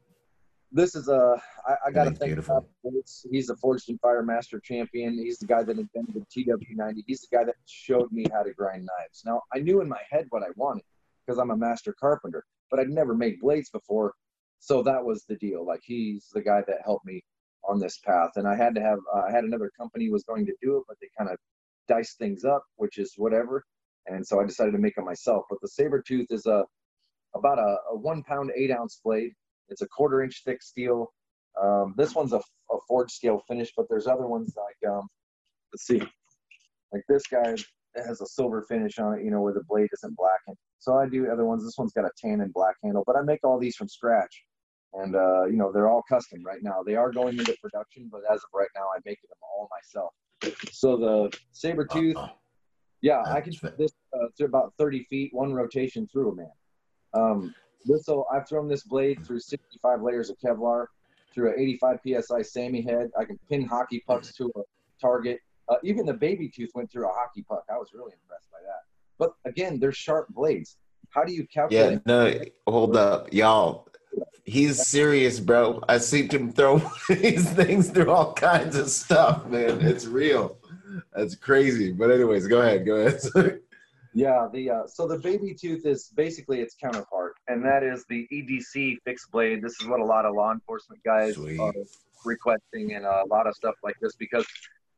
[0.72, 2.66] this is a I, I got to thank about
[3.30, 5.14] He's a Forged in Fire Master champion.
[5.14, 7.04] He's the guy that invented the TW90.
[7.06, 9.24] He's the guy that showed me how to grind knives.
[9.26, 10.84] Now I knew in my head what I wanted
[11.26, 14.14] because I'm a master carpenter, but I'd never made blades before.
[14.60, 15.66] So that was the deal.
[15.66, 17.24] Like he's the guy that helped me
[17.68, 18.32] on this path.
[18.36, 20.84] And I had to have, uh, I had another company was going to do it,
[20.88, 21.38] but they kind of
[21.88, 23.64] diced things up, which is whatever.
[24.08, 25.46] And so I decided to make them myself.
[25.50, 26.64] But the saber tooth is a,
[27.36, 29.32] about a, a one pound, eight ounce blade.
[29.70, 31.14] It's a quarter inch thick steel.
[31.62, 32.38] Um, this one's a,
[32.72, 35.08] a forged steel finish, but there's other ones like, um,
[35.72, 36.02] let's see,
[36.92, 37.56] like this guy
[37.96, 40.58] has a silver finish on it, you know, where the blade isn't blackened.
[40.80, 41.64] So I do other ones.
[41.64, 44.44] This one's got a tan and black handle, but I make all these from scratch.
[44.94, 46.84] And, uh, you know, they're all custom right now.
[46.86, 50.14] They are going into production, but as of right now, I'm making them all myself.
[50.72, 52.30] So the saber tooth, uh
[53.04, 56.52] yeah, I can put this uh, to about 30 feet, one rotation through a man.
[57.14, 60.86] Um, this will, I've thrown this blade through 65 layers of Kevlar,
[61.34, 63.10] through an 85 psi Sammy head.
[63.20, 64.62] I can pin hockey pucks to a
[65.02, 65.40] target.
[65.68, 67.66] Uh, even the baby tooth went through a hockey puck.
[67.70, 68.84] I was really impressed by that.
[69.20, 70.78] But again, they're sharp blades.
[71.10, 72.00] How do you calculate?
[72.06, 73.90] Yeah, no, hold up, y'all.
[74.46, 75.82] He's serious, bro.
[75.88, 76.80] I seen him throw
[77.10, 79.80] these things through all kinds of stuff, man.
[79.82, 80.58] It's real.
[81.16, 81.92] That's crazy.
[81.92, 82.86] But anyways, go ahead.
[82.86, 83.22] Go ahead.
[84.14, 88.28] yeah, the uh, so the baby tooth is basically its counterpart, and that is the
[88.34, 89.62] EDC fixed blade.
[89.62, 91.60] This is what a lot of law enforcement guys Sweet.
[91.60, 91.74] are
[92.26, 94.46] requesting, and a lot of stuff like this because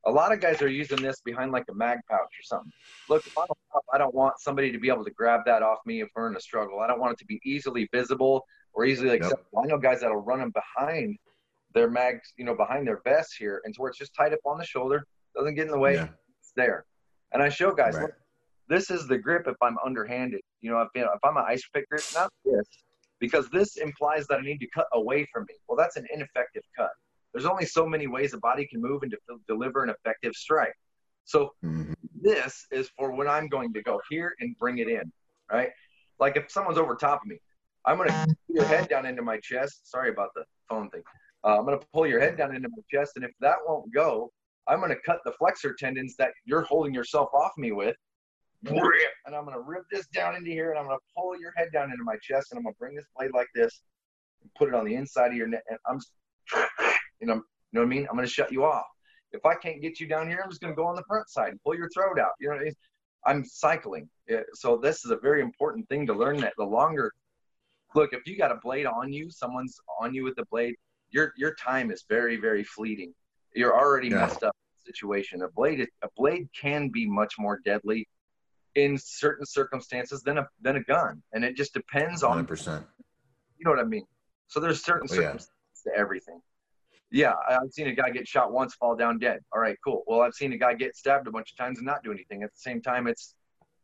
[0.07, 2.71] a lot of guys are using this behind like a mag pouch or something.
[3.09, 3.43] Look, I'm
[3.75, 6.29] up, I don't want somebody to be able to grab that off me if we're
[6.29, 6.79] in a struggle.
[6.79, 8.43] I don't want it to be easily visible
[8.75, 9.43] or easily accessible.
[9.53, 9.63] Yep.
[9.63, 11.17] I know guys that'll run them behind
[11.73, 14.39] their mags, you know, behind their vests here, and to where it's just tied up
[14.45, 15.95] on the shoulder, doesn't get in the way.
[15.95, 16.07] Yeah.
[16.39, 16.85] It's there.
[17.33, 18.03] And I show guys, right.
[18.03, 18.11] look,
[18.69, 20.41] this is the grip if I'm underhanded.
[20.61, 22.67] You know, if, you know, if I'm an ice pick grip, not this,
[23.19, 25.55] because this implies that I need to cut away from me.
[25.67, 26.91] Well, that's an ineffective cut
[27.33, 30.73] There's only so many ways a body can move and to deliver an effective strike.
[31.25, 31.93] So mm-hmm.
[32.21, 35.11] this is for when I'm going to go here and bring it in,
[35.51, 35.69] right?
[36.19, 37.37] Like if someone's over top of me,
[37.85, 39.89] I'm going to put your head down into my chest.
[39.89, 41.03] Sorry about the phone thing.
[41.43, 43.93] Uh, I'm going to pull your head down into my chest, and if that won't
[43.93, 44.31] go,
[44.67, 47.95] I'm going to cut the flexor tendons that you're holding yourself off me with,
[49.27, 51.53] and I'm going to rip this down into here, and I'm going to pull your
[51.55, 53.81] head down into my chest, and I'm going to bring this blade like this,
[54.41, 55.99] and put it on the inside of your neck, and I'm,
[57.21, 57.41] you know, you
[57.73, 58.07] know what I mean?
[58.09, 58.85] I'm going to shut you off.
[59.31, 61.29] If I can't get you down here, I'm just going to go on the front
[61.29, 62.31] side and pull your throat out.
[62.39, 62.73] You know, what I mean?
[63.27, 64.09] I'm cycling.
[64.53, 66.37] So this is a very important thing to learn.
[66.37, 67.11] That the longer,
[67.95, 70.75] look, if you got a blade on you, someone's on you with the blade,
[71.09, 73.13] your your time is very very fleeting.
[73.55, 74.17] You're already yeah.
[74.17, 75.41] messed up in the situation.
[75.41, 78.07] A blade a blade can be much more deadly
[78.75, 82.29] in certain circumstances than a than a gun, and it just depends 100%.
[82.29, 82.45] on.
[82.45, 82.83] 100%.
[83.57, 84.05] You know what I mean?
[84.47, 85.49] So there's certain oh, circumstances
[85.85, 85.93] yeah.
[85.93, 86.41] to everything.
[87.11, 89.39] Yeah, I've seen a guy get shot once, fall down dead.
[89.53, 90.03] All right, cool.
[90.07, 92.43] Well, I've seen a guy get stabbed a bunch of times and not do anything.
[92.43, 93.35] At the same time, it's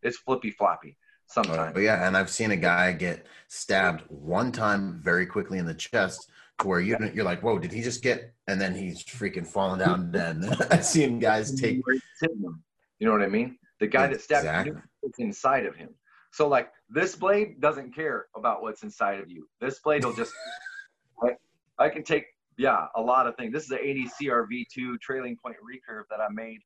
[0.01, 0.97] it's flippy floppy
[1.31, 1.73] sometimes.
[1.73, 5.73] But yeah, and I've seen a guy get stabbed one time very quickly in the
[5.73, 8.33] chest to where you you're like, whoa, did he just get?
[8.47, 10.43] And then he's freaking falling down dead.
[10.71, 11.81] I've seen guys take.
[12.21, 13.57] You know what I mean?
[13.79, 14.81] The guy that stabbed exactly.
[15.03, 15.89] is inside of him.
[16.31, 19.47] So like this blade doesn't care about what's inside of you.
[19.59, 20.33] This blade will just.
[21.23, 21.35] I,
[21.77, 22.25] I can take
[22.57, 23.53] yeah a lot of things.
[23.53, 26.59] This is an 80 CRV2 trailing point recurve that I made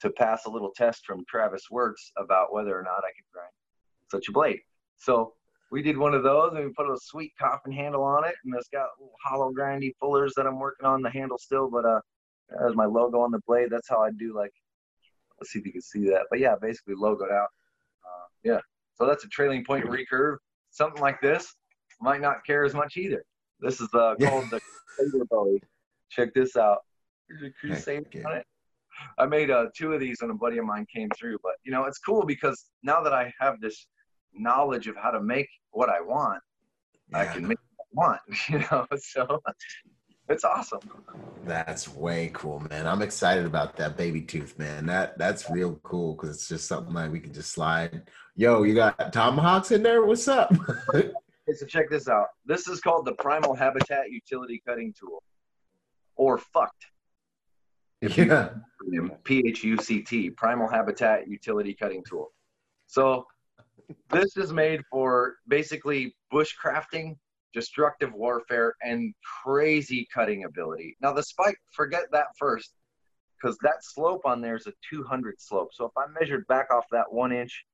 [0.00, 3.50] to pass a little test from Travis Wuertz about whether or not I could grind
[4.10, 4.60] such a blade.
[4.96, 5.34] So
[5.70, 8.54] we did one of those and we put a sweet coffin handle on it and
[8.56, 12.00] it's got little hollow grindy fullers that I'm working on the handle still, but uh
[12.58, 13.68] there's my logo on the blade.
[13.70, 14.52] That's how I do like
[15.40, 16.26] let's see if you can see that.
[16.30, 17.48] But yeah, basically logoed out.
[18.04, 18.60] Uh, yeah.
[18.94, 20.36] So that's a trailing point recurve.
[20.70, 21.54] Something like this
[22.00, 23.24] might not care as much either.
[23.60, 24.60] This is uh, called the
[24.96, 25.62] Crusader Bowie.
[26.10, 26.78] Check this out.
[27.28, 28.46] There's a Crusader on it.
[29.18, 31.38] I made uh, two of these when a buddy of mine came through.
[31.42, 33.86] But you know, it's cool because now that I have this
[34.34, 36.42] knowledge of how to make what I want,
[37.10, 37.18] yeah.
[37.18, 37.58] I can make
[37.92, 38.20] what I want.
[38.48, 39.42] You know, so
[40.30, 40.80] it's awesome.
[41.44, 42.86] That's way cool, man.
[42.86, 44.86] I'm excited about that baby tooth, man.
[44.86, 48.08] That that's real cool because it's just something like we can just slide.
[48.36, 50.04] Yo, you got tomahawks in there?
[50.04, 50.52] What's up?
[50.94, 51.10] okay,
[51.52, 52.28] so check this out.
[52.46, 55.22] This is called the Primal Habitat Utility Cutting Tool,
[56.14, 56.86] or fucked.
[58.00, 58.50] yeah.
[59.24, 62.30] P H U C T, Primal Habitat Utility Cutting Tool.
[62.86, 63.26] So
[64.10, 67.16] this is made for basically bushcrafting,
[67.52, 70.96] destructive warfare, and crazy cutting ability.
[71.00, 72.72] Now the spike, forget that first,
[73.40, 75.70] because that slope on there is a 200 slope.
[75.72, 77.64] So if I measured back off that one inch,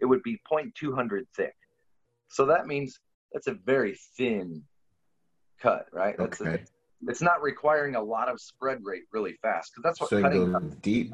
[0.00, 1.54] it would be 0.200 thick.
[2.28, 2.98] So that means
[3.32, 4.62] that's a very thin
[5.60, 6.16] cut, right?
[6.18, 6.54] That's okay.
[6.54, 10.20] A, it's not requiring a lot of spread rate really fast because that's what so
[10.20, 11.12] cutting go deep.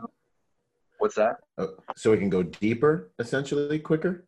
[0.98, 1.36] What's that?
[1.58, 4.24] Oh, so it can go deeper, essentially, quicker.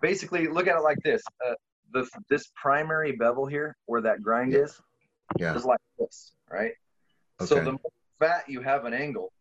[0.00, 1.54] Basically, look at it like this: uh,
[1.92, 4.60] the this primary bevel here, where that grind yeah.
[4.60, 4.80] is,
[5.38, 5.54] yeah.
[5.54, 6.72] is like this, right?
[7.40, 7.48] Okay.
[7.48, 9.32] So the more fat you have an angle,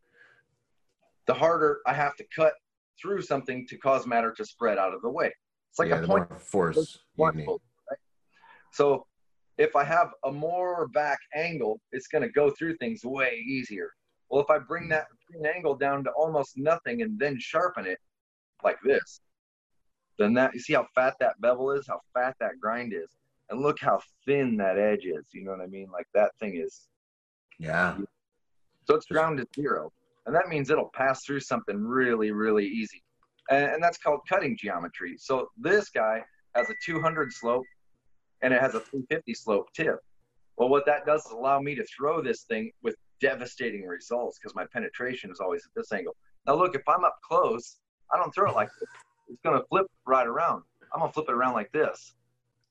[1.27, 2.53] the harder I have to cut
[3.01, 5.33] through something to cause matter to spread out of the way.
[5.69, 6.99] It's like yeah, a point force.
[7.15, 7.99] Point right?
[8.71, 9.05] So
[9.57, 13.91] if I have a more back angle, it's going to go through things way easier.
[14.29, 15.05] Well, if I bring that
[15.55, 17.99] angle down to almost nothing and then sharpen it
[18.63, 19.21] like this,
[20.17, 23.09] then that you see how fat that bevel is, how fat that grind is,
[23.49, 25.25] and look how thin that edge is.
[25.33, 25.87] You know what I mean?
[25.91, 26.87] Like that thing is.
[27.59, 27.97] Yeah.
[28.85, 29.91] So it's ground to zero,
[30.25, 33.03] and that means it'll pass through something really, really easy,
[33.49, 35.15] and, and that's called cutting geometry.
[35.17, 36.23] So this guy
[36.55, 37.65] has a 200 slope
[38.41, 39.99] and it has a 350 slope tip.
[40.57, 44.55] Well, what that does is allow me to throw this thing with devastating results because
[44.55, 46.15] my penetration is always at this angle.
[46.45, 47.77] Now, look, if I'm up close,
[48.13, 48.89] I don't throw it like this.
[49.31, 50.63] It's going to flip right around.
[50.93, 52.13] I'm going to flip it around like this.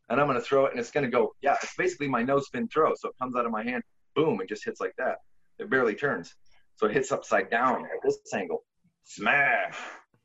[0.08, 2.22] And I'm going to throw it, and it's going to go, yeah, it's basically my
[2.22, 2.92] no spin throw.
[2.96, 3.82] So it comes out of my hand,
[4.16, 5.18] boom, it just hits like that.
[5.58, 6.34] It barely turns.
[6.76, 8.64] So it hits upside down at this angle.
[9.04, 9.76] Smash.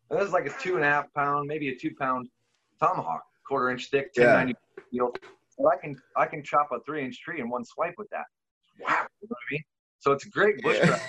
[0.09, 2.27] And this is like a two and a half pound, maybe a two pound
[2.79, 4.55] tomahawk, quarter inch thick, 1090 yeah
[4.91, 5.11] know,
[5.71, 8.25] I can I can chop a three inch tree in one swipe with that.
[8.79, 9.63] Wow, you know what I mean?
[9.99, 10.87] So it's great bushcraft.
[10.87, 10.99] Yeah.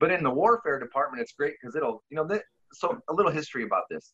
[0.00, 2.42] But in the warfare department, it's great because it'll, you know, th-
[2.72, 4.12] so a little history about this.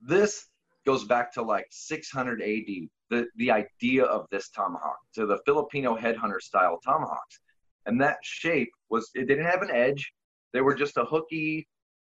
[0.00, 0.48] This
[0.84, 2.88] goes back to like 600 AD.
[3.10, 7.40] The the idea of this tomahawk to the Filipino headhunter style tomahawks,
[7.86, 10.12] and that shape was it didn't have an edge.
[10.52, 11.68] They were just a hooky,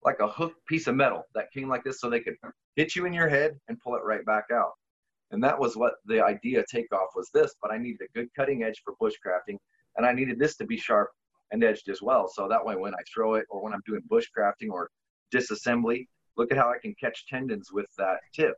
[0.04, 2.36] like a hook piece of metal that came like this, so they could
[2.76, 4.72] hit you in your head and pull it right back out.
[5.30, 8.62] And that was what the idea takeoff was this, but I needed a good cutting
[8.62, 9.58] edge for bushcrafting.
[9.96, 11.10] and I needed this to be sharp
[11.50, 12.28] and edged as well.
[12.28, 14.90] So that way, when I throw it, or when I'm doing bushcrafting or
[15.34, 16.06] disassembly,
[16.38, 18.54] look at how I can catch tendons with that tip.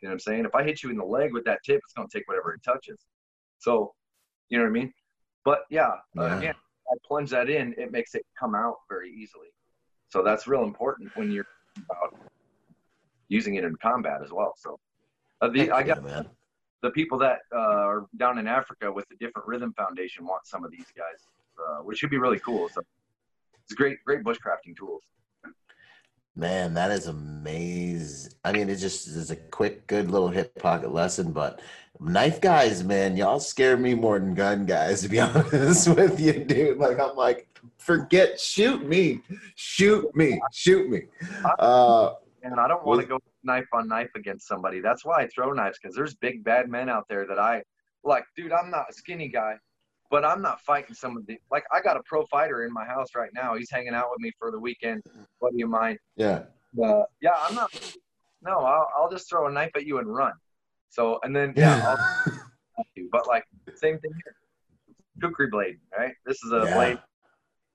[0.00, 0.44] You know what I'm saying?
[0.46, 2.52] If I hit you in the leg with that tip, it's going to take whatever
[2.54, 2.98] it touches.
[3.58, 3.92] So,
[4.48, 4.92] you know what I mean?
[5.44, 6.22] But yeah, Yeah.
[6.22, 6.54] Uh, again,
[6.90, 9.48] I plunge that in, it makes it come out very easily.
[10.08, 12.18] So that's real important when you're about
[13.28, 14.54] using it in combat as well.
[14.56, 14.78] So
[15.42, 16.26] uh, the I got man.
[16.82, 20.64] the people that uh, are down in Africa with the Different Rhythm Foundation want some
[20.64, 21.26] of these guys,
[21.58, 22.70] uh, which should be really cool.
[22.70, 22.80] So
[23.64, 25.02] it's great, great bushcrafting tools.
[26.38, 28.32] Man, that is amazing.
[28.44, 31.60] I mean, it just is a quick, good little hip pocket lesson, but
[31.98, 36.44] knife guys, man, y'all scare me more than gun guys, to be honest with you,
[36.44, 36.78] dude.
[36.78, 37.48] Like, I'm like,
[37.78, 39.20] forget, shoot me,
[39.56, 41.02] shoot me, shoot me.
[41.58, 42.12] Uh,
[42.44, 44.78] And I don't want to go knife on knife against somebody.
[44.78, 47.64] That's why I throw knives because there's big bad men out there that I
[48.04, 48.24] like.
[48.36, 49.56] Dude, I'm not a skinny guy,
[50.10, 51.64] but I'm not fighting some of the like.
[51.72, 53.54] I got a pro fighter in my house right now.
[53.56, 55.02] He's hanging out with me for the weekend.
[55.38, 55.98] What do you mind?
[56.16, 56.44] yeah.
[56.82, 57.70] Uh, yeah, I'm not.
[58.42, 60.32] No, I'll, I'll just throw a knife at you and run.
[60.90, 61.96] So and then yeah, I'll
[62.76, 62.84] Yeah.
[62.94, 63.08] you.
[63.10, 63.44] But like
[63.74, 64.34] same thing here.
[65.20, 66.12] Kukri blade, right?
[66.26, 66.74] This is a Yeah.
[66.74, 66.98] blade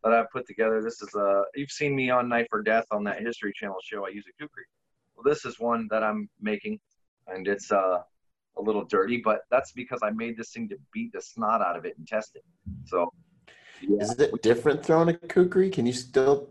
[0.04, 0.82] that I've put together.
[0.82, 4.06] This is a you've seen me on Knife or Death on that History Channel show.
[4.06, 4.63] I use a kukri.
[5.15, 6.80] Well, this is one that I'm making,
[7.28, 8.00] and it's uh,
[8.57, 11.77] a little dirty, but that's because I made this thing to beat the snot out
[11.77, 12.43] of it and test it.
[12.85, 13.11] So,
[13.81, 14.01] yeah.
[14.01, 15.69] Is it different throwing a kukri?
[15.69, 16.49] Can you still,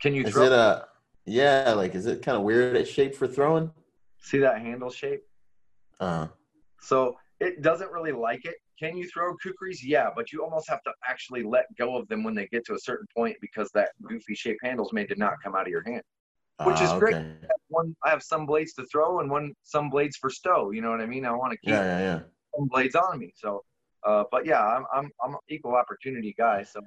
[0.00, 0.44] can you is throw?
[0.44, 0.86] it a,
[1.26, 3.70] yeah, like, is it kind of weird at shape for throwing?
[4.20, 5.22] see that handle shape?
[6.00, 6.28] Uh,
[6.80, 8.56] So it doesn't really like it.
[8.78, 9.78] Can you throw kukris?
[9.82, 12.74] Yeah, but you almost have to actually let go of them when they get to
[12.74, 15.82] a certain point because that goofy shaped handle's made to not come out of your
[15.84, 16.02] hand.
[16.64, 17.14] Which is great.
[17.16, 17.32] okay.
[17.68, 20.70] One, I have some blades to throw and one, some blades for stow.
[20.72, 21.24] You know what I mean?
[21.24, 22.20] I want to keep Yeah, yeah, yeah.
[22.56, 23.32] some blades on me.
[23.36, 23.62] So,
[24.04, 26.64] uh, but yeah, I'm, I'm, I'm an equal opportunity guy.
[26.64, 26.80] So,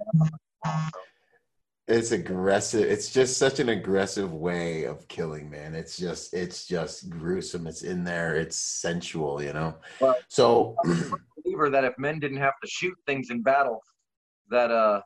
[1.87, 2.89] It's aggressive.
[2.89, 5.73] It's just such an aggressive way of killing, man.
[5.75, 7.67] It's just, it's just gruesome.
[7.67, 8.35] It's in there.
[8.35, 9.75] It's sensual, you know.
[9.99, 10.75] Well- So,
[11.43, 13.81] believer that if men didn't have to shoot things in battle,
[14.49, 15.01] that uh,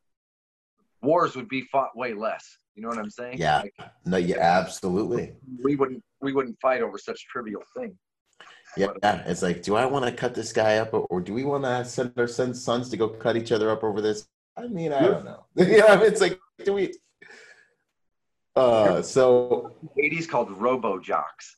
[1.02, 2.58] wars would be fought way less.
[2.76, 3.38] You know what I'm saying?
[3.38, 3.62] Yeah.
[3.62, 3.74] Like,
[4.06, 5.34] no, yeah, absolutely.
[5.64, 7.96] we wouldn't, we wouldn't fight over such trivial things.
[8.78, 9.24] Yeah, yeah.
[9.26, 11.64] it's like, do I want to cut this guy up, or, or do we want
[11.64, 14.28] to send our sons sons to go cut each other up over this?
[14.58, 15.46] I mean, I don't know.
[15.56, 16.94] yeah, it's like, do we?
[18.56, 21.58] Uh, so 80s called Robot Jox.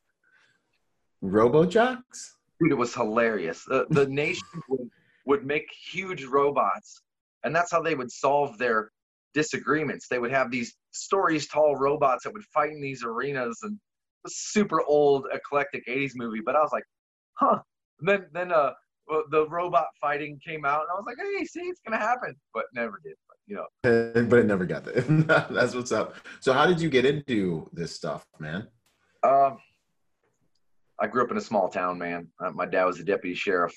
[1.21, 2.35] Robot Jox.
[2.59, 3.63] dude, it was hilarious.
[3.65, 4.89] The the nation would,
[5.25, 7.01] would make huge robots,
[7.43, 8.91] and that's how they would solve their
[9.37, 10.07] disagreements.
[10.07, 13.77] They would have these stories tall robots that would fight in these arenas, and
[14.27, 16.41] super old, eclectic '80s movie.
[16.43, 16.83] But I was like,
[17.35, 17.59] huh.
[17.99, 18.71] And then then uh
[19.29, 22.65] the robot fighting came out, and I was like, hey, see, it's gonna happen, but
[22.73, 23.13] never did.
[23.27, 25.01] But you know, but it never got there.
[25.51, 26.15] That's what's up.
[26.39, 28.67] So, how did you get into this stuff, man?
[29.23, 29.59] Um,
[30.99, 32.27] I grew up in a small town, man.
[32.39, 33.73] Uh, my dad was a deputy sheriff.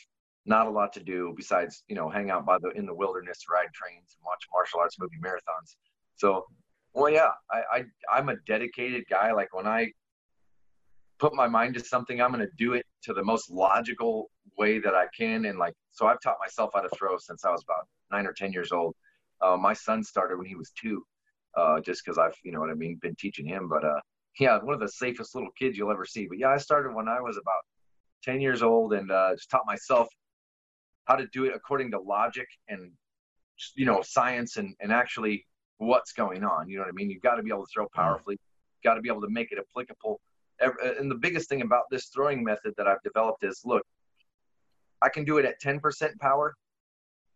[0.51, 3.39] Not a lot to do besides, you know, hang out by the in the wilderness,
[3.49, 5.77] ride trains, and watch martial arts movie marathons.
[6.17, 6.45] So,
[6.93, 9.31] well, yeah, I, I I'm a dedicated guy.
[9.33, 9.93] Like when I
[11.21, 14.81] put my mind to something, I'm going to do it to the most logical way
[14.81, 15.45] that I can.
[15.45, 18.33] And like, so I've taught myself how to throw since I was about nine or
[18.33, 18.97] ten years old.
[19.41, 21.05] Uh, my son started when he was two,
[21.57, 23.69] uh, just because I've, you know what I mean, been teaching him.
[23.69, 24.01] But uh,
[24.41, 26.27] yeah, one of the safest little kids you'll ever see.
[26.27, 27.63] But yeah, I started when I was about
[28.25, 30.09] 10 years old and uh, just taught myself
[31.11, 32.93] how to do it according to logic and,
[33.75, 35.45] you know, science and, and actually
[35.79, 36.69] what's going on.
[36.69, 37.11] You know what I mean?
[37.11, 38.01] You've got to be able to throw mm-hmm.
[38.01, 38.39] powerfully,
[38.85, 40.21] got to be able to make it applicable.
[40.65, 43.83] Uh, and the biggest thing about this throwing method that I've developed is look,
[45.03, 45.81] I can do it at 10%
[46.21, 46.55] power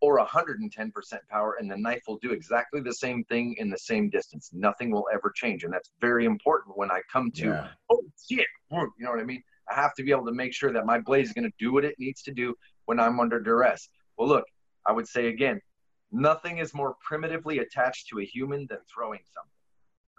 [0.00, 0.92] or 110%
[1.30, 4.50] power, and the knife will do exactly the same thing in the same distance.
[4.52, 5.64] Nothing will ever change.
[5.64, 7.68] And that's very important when I come to, Yeah.
[7.90, 9.42] oh, shit, you know what I mean?
[9.68, 11.72] I have to be able to make sure that my blade is going to do
[11.72, 12.54] what it needs to do
[12.86, 13.88] when I'm under duress.
[14.16, 14.44] Well, look,
[14.86, 15.60] I would say again,
[16.12, 19.50] nothing is more primitively attached to a human than throwing something,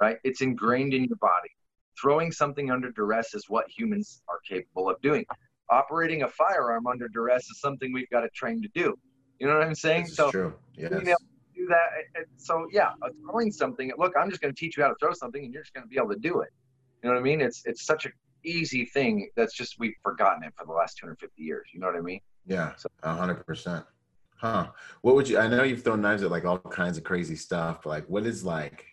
[0.01, 0.17] right?
[0.23, 1.49] It's ingrained in your body.
[1.99, 5.25] Throwing something under duress is what humans are capable of doing.
[5.69, 8.95] Operating a firearm under duress is something we've got to train to do.
[9.39, 10.07] You know what I'm saying?
[10.07, 10.53] So true.
[10.77, 10.89] Yes.
[10.89, 12.25] being able to do that.
[12.37, 12.91] So yeah,
[13.23, 13.91] throwing something.
[13.97, 15.83] Look, I'm just going to teach you how to throw something, and you're just going
[15.83, 16.49] to be able to do it.
[17.01, 17.41] You know what I mean?
[17.41, 18.09] It's it's such a
[18.43, 21.67] easy thing that's just we've forgotten it for the last 250 years.
[21.73, 22.19] You know what I mean?
[22.45, 23.85] Yeah, a hundred percent.
[24.37, 24.67] Huh?
[25.01, 25.39] What would you?
[25.39, 28.25] I know you've thrown knives at like all kinds of crazy stuff, but like, what
[28.25, 28.85] is like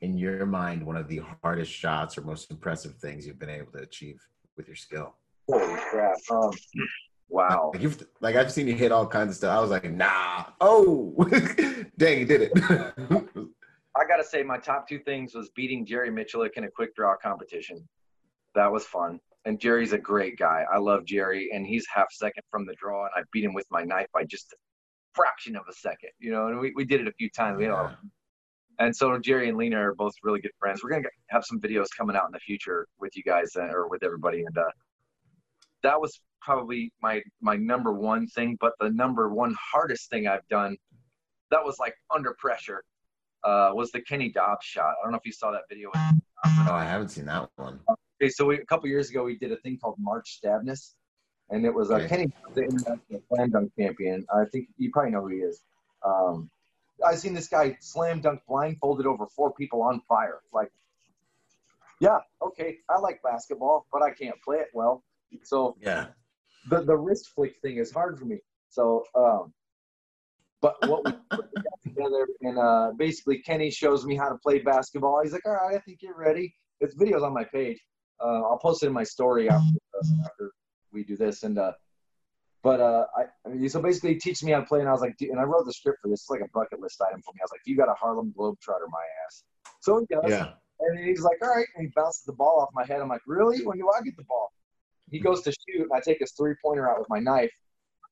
[0.00, 3.72] in your mind one of the hardest shots or most impressive things you've been able
[3.72, 4.20] to achieve
[4.56, 5.14] with your skill?
[5.48, 6.16] Holy crap!
[6.30, 6.50] Um,
[7.28, 7.70] Wow.
[7.72, 9.56] Like, you've, like I've seen you hit all kinds of stuff.
[9.56, 10.44] I was like, nah.
[10.60, 11.14] Oh,
[11.98, 12.52] dang, you did it.
[13.96, 17.16] I gotta say, my top two things was beating Jerry Mitchell in a quick draw
[17.16, 17.88] competition.
[18.54, 19.20] That was fun.
[19.46, 20.64] And Jerry's a great guy.
[20.70, 23.66] I love Jerry, and he's half second from the draw, and I beat him with
[23.70, 24.56] my knife by just a
[25.14, 26.10] fraction of a second.
[26.18, 27.62] You know, and we, we did it a few times.
[27.62, 27.96] Had a
[28.78, 30.82] and so Jerry and Lena are both really good friends.
[30.82, 33.88] We're gonna have some videos coming out in the future with you guys uh, or
[33.88, 34.64] with everybody, and uh,
[35.82, 38.56] that was probably my my number one thing.
[38.60, 40.76] But the number one hardest thing I've done,
[41.50, 42.82] that was like under pressure,
[43.44, 44.94] uh, was the Kenny Dobbs shot.
[45.00, 45.90] I don't know if you saw that video.
[45.94, 47.80] oh, I haven't seen that one.
[48.20, 50.94] Okay, so we, a couple years ago we did a thing called March Stabness,
[51.50, 52.08] and it was uh, Okay.
[52.08, 54.26] Kenny, the international slam dunk champion.
[54.34, 55.62] I think you probably know who he is.
[56.04, 56.50] Um,
[57.06, 60.40] I seen this guy slam dunk blindfolded over four people on fire.
[60.52, 60.72] Like,
[62.00, 65.04] yeah, okay, I like basketball, but I can't play it well.
[65.42, 66.06] So Yeah.
[66.70, 68.38] the the wrist flick thing is hard for me.
[68.70, 69.52] So, um,
[70.62, 71.46] but what we put
[71.84, 75.20] together, and uh, basically Kenny shows me how to play basketball.
[75.22, 77.78] He's like, "All right, I think you're ready." It's videos on my page.
[78.20, 80.52] Uh, I'll post it in my story after, uh, after
[80.92, 81.42] we do this.
[81.42, 81.72] And uh,
[82.62, 84.92] but uh, I, I mean, so basically, he teaches me how to play, and I
[84.92, 86.22] was like, and I wrote the script for this.
[86.22, 87.40] It's like a bucket list item for me.
[87.40, 89.44] I was like, "You got a Harlem Globetrotter, my ass."
[89.80, 90.30] So he does.
[90.30, 90.52] Yeah.
[90.80, 91.66] And he's like, all right.
[91.76, 93.00] And he bounces the ball off my head.
[93.00, 93.64] I'm like, really?
[93.64, 94.52] When do I get the ball?
[95.10, 97.52] He goes to shoot, and I take his three pointer out with my knife,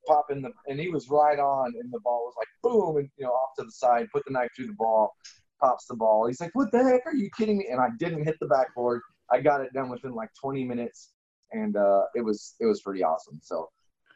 [0.06, 3.08] pop in the, and he was right on, and the ball was like, boom, and
[3.16, 5.12] you know, off to the side, put the knife through the ball,
[5.60, 6.28] pops the ball.
[6.28, 7.04] He's like, what the heck?
[7.06, 7.66] Are you kidding me?
[7.70, 9.02] And I didn't hit the backboard.
[9.30, 11.12] I got it done within like 20 minutes,
[11.52, 13.38] and uh, it was it was pretty awesome.
[13.42, 13.68] So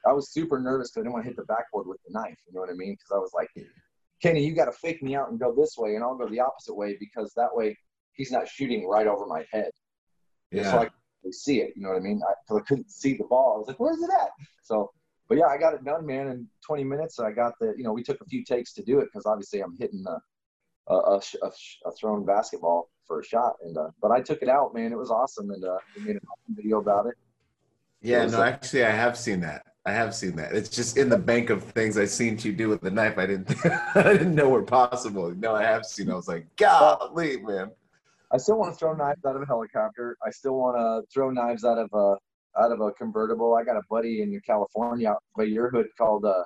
[0.06, 2.38] I was super nervous because I didn't want to hit the backboard with the knife.
[2.46, 2.92] You know what I mean?
[2.92, 3.48] Because I was like,
[4.22, 6.40] Kenny, you got to fake me out and go this way, and I'll go the
[6.40, 7.76] opposite way because that way
[8.12, 9.70] he's not shooting right over my head.
[10.50, 10.70] Yeah.
[10.70, 10.88] So I
[11.22, 11.72] could see it.
[11.76, 12.20] You know what I mean?
[12.46, 13.54] Because I, couldn't see the ball.
[13.54, 14.28] I was like, where's it at?
[14.62, 14.90] So,
[15.28, 17.18] but yeah, I got it done, man, in 20 minutes.
[17.20, 19.60] I got the, you know, we took a few takes to do it because obviously
[19.60, 20.18] I'm hitting a,
[20.88, 21.50] a, a, a,
[21.86, 23.54] a thrown basketball for a shot.
[23.62, 24.92] And, uh, but I took it out, man.
[24.92, 25.50] It was awesome.
[25.50, 27.14] And uh, we made an awesome video about it.
[28.00, 29.64] Yeah, was no, like- actually, I have seen that.
[29.86, 30.52] I have seen that.
[30.52, 33.16] It's just in the bank of things I've seen you do with the knife.
[33.16, 33.54] I didn't,
[33.94, 35.34] I didn't know were possible.
[35.34, 36.10] No, I have seen.
[36.10, 37.70] I was like, golly, man.
[38.30, 40.18] I still want to throw knives out of a helicopter.
[40.22, 42.16] I still want to throw knives out of a
[42.60, 43.54] out of a convertible.
[43.54, 46.44] I got a buddy in California out by your hood called uh,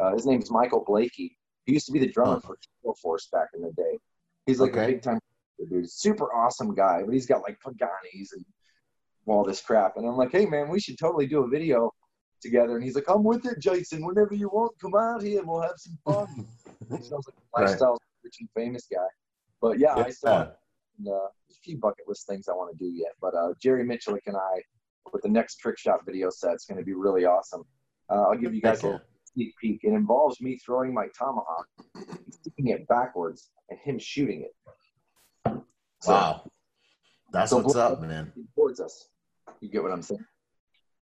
[0.00, 1.36] uh his name's Michael Blakey.
[1.66, 3.98] He used to be the drummer for Steel Force back in the day.
[4.46, 4.84] He's like Okay.
[4.84, 5.18] a big time
[5.70, 8.44] dude, super awesome guy, but he's got like Paganis and
[9.26, 9.96] all this crap.
[9.96, 11.92] And I'm like, hey man, we should totally do a video
[12.40, 12.74] together.
[12.74, 14.04] And he's like, I'm with it, Jason.
[14.04, 16.46] Whenever you want, come out here and we'll have some fun.
[16.90, 17.68] he sounds like a Right.
[17.68, 19.06] lifestyle rich and famous guy.
[19.60, 20.48] But yeah, I still Yeah.
[20.98, 23.12] and, uh, a few bucket list things I want to do yet.
[23.20, 24.62] But uh, Jerry Miculek and I,
[25.12, 27.62] with the next trick shot video set, it's going to be really awesome.
[28.10, 28.98] Uh, I'll give you guys a yeah.
[29.34, 29.80] Sneak peek.
[29.82, 31.66] It involves me throwing my tomahawk,
[32.30, 35.62] sticking it backwards, and him shooting it.
[36.00, 36.50] So, Wow.
[37.32, 38.32] That's So what's up, man.
[38.54, 39.08] Towards us.
[39.60, 40.24] You get what I'm saying?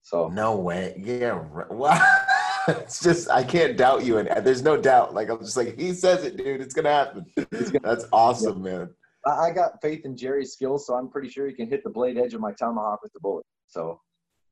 [0.03, 1.01] So No way.
[1.05, 1.43] Yeah.
[1.71, 2.01] Wow.
[2.69, 5.15] It's just I can't doubt you, and there's no doubt.
[5.15, 6.61] Like I'm just like he says it, dude.
[6.61, 7.25] It's gonna happen.
[7.81, 8.91] That's awesome, man.
[9.25, 11.91] I, I got faith in Jerry's skills, so I'm pretty sure he can hit the
[11.91, 13.47] blade edge of my tomahawk with the bullet.
[13.69, 14.01] So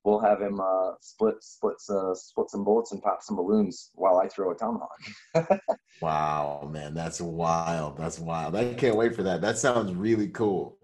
[0.05, 4.19] we'll have him uh, split, split, uh, split some bullets and pop some balloons while
[4.19, 5.01] I throw a tomahawk.
[6.01, 7.97] Wow, man, that's wild.
[7.97, 8.57] That's wild.
[8.57, 9.41] I can't wait for that.
[9.41, 10.77] That sounds really cool.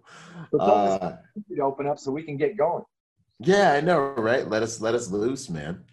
[0.58, 1.16] Uh,
[1.54, 2.84] to open up so we can get going.
[3.40, 4.48] yeah, I know, right?
[4.48, 5.84] Let us let us loose, man.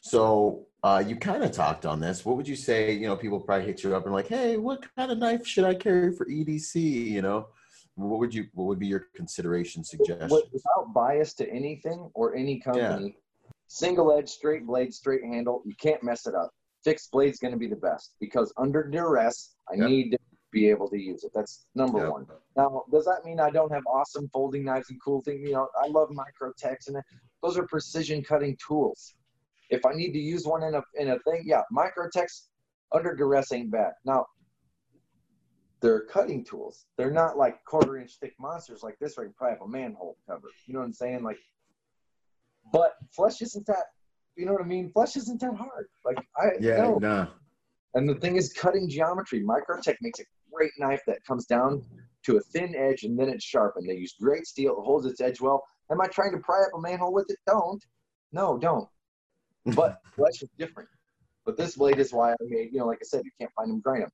[0.00, 2.24] So uh, you kind of talked on this.
[2.24, 2.92] What would you say?
[2.92, 5.64] You know, people probably hit you up and like, hey, what kind of knife should
[5.64, 6.76] I carry for EDC?
[6.76, 7.48] You know,
[7.96, 8.46] what would you?
[8.52, 10.28] What would be your consideration suggestion?
[10.30, 13.16] Without bias to anything or any company,
[13.66, 16.50] single edge, straight blade, straight handle, you can't mess it up.
[16.84, 19.88] Fixed blade's going to be the best because under duress, I Yep.
[19.88, 20.18] need to
[20.52, 21.32] be able to use it.
[21.34, 22.10] That's number Yep.
[22.10, 22.26] one.
[22.54, 25.40] Now, does that mean I don't have awesome folding knives and cool things?
[25.40, 27.02] You know, I love Microtechs and
[27.42, 29.14] those are precision cutting tools.
[29.70, 32.48] If I need to use one in a in a thing, yeah, Microtechs
[32.92, 33.92] under duress ain't bad.
[34.04, 34.26] Now,
[35.80, 36.86] they're cutting tools.
[36.96, 40.16] They're not like quarter inch thick monsters like this, where you probably have a manhole
[40.28, 40.48] cover.
[40.66, 41.22] You know what I'm saying?
[41.22, 41.38] Like,
[42.72, 43.84] but flesh isn't that.
[44.36, 44.90] You know what I mean?
[44.92, 45.88] Flesh isn't that hard.
[46.04, 46.98] Like I yeah, no.
[46.98, 47.28] no.
[47.94, 49.42] And the thing is, cutting geometry.
[49.42, 51.82] Microtech makes a great knife that comes down
[52.24, 53.88] to a thin edge and then it's sharpened.
[53.88, 54.72] They use great steel.
[54.72, 55.64] It holds its edge well.
[55.90, 57.38] Am I trying to pry up a manhole with it?
[57.46, 57.82] Don't.
[58.32, 58.88] No, don't.
[59.64, 60.88] But flesh is different.
[61.44, 63.70] But this blade is why I made, you know, like I said, you can't find
[63.70, 64.10] them, grind them.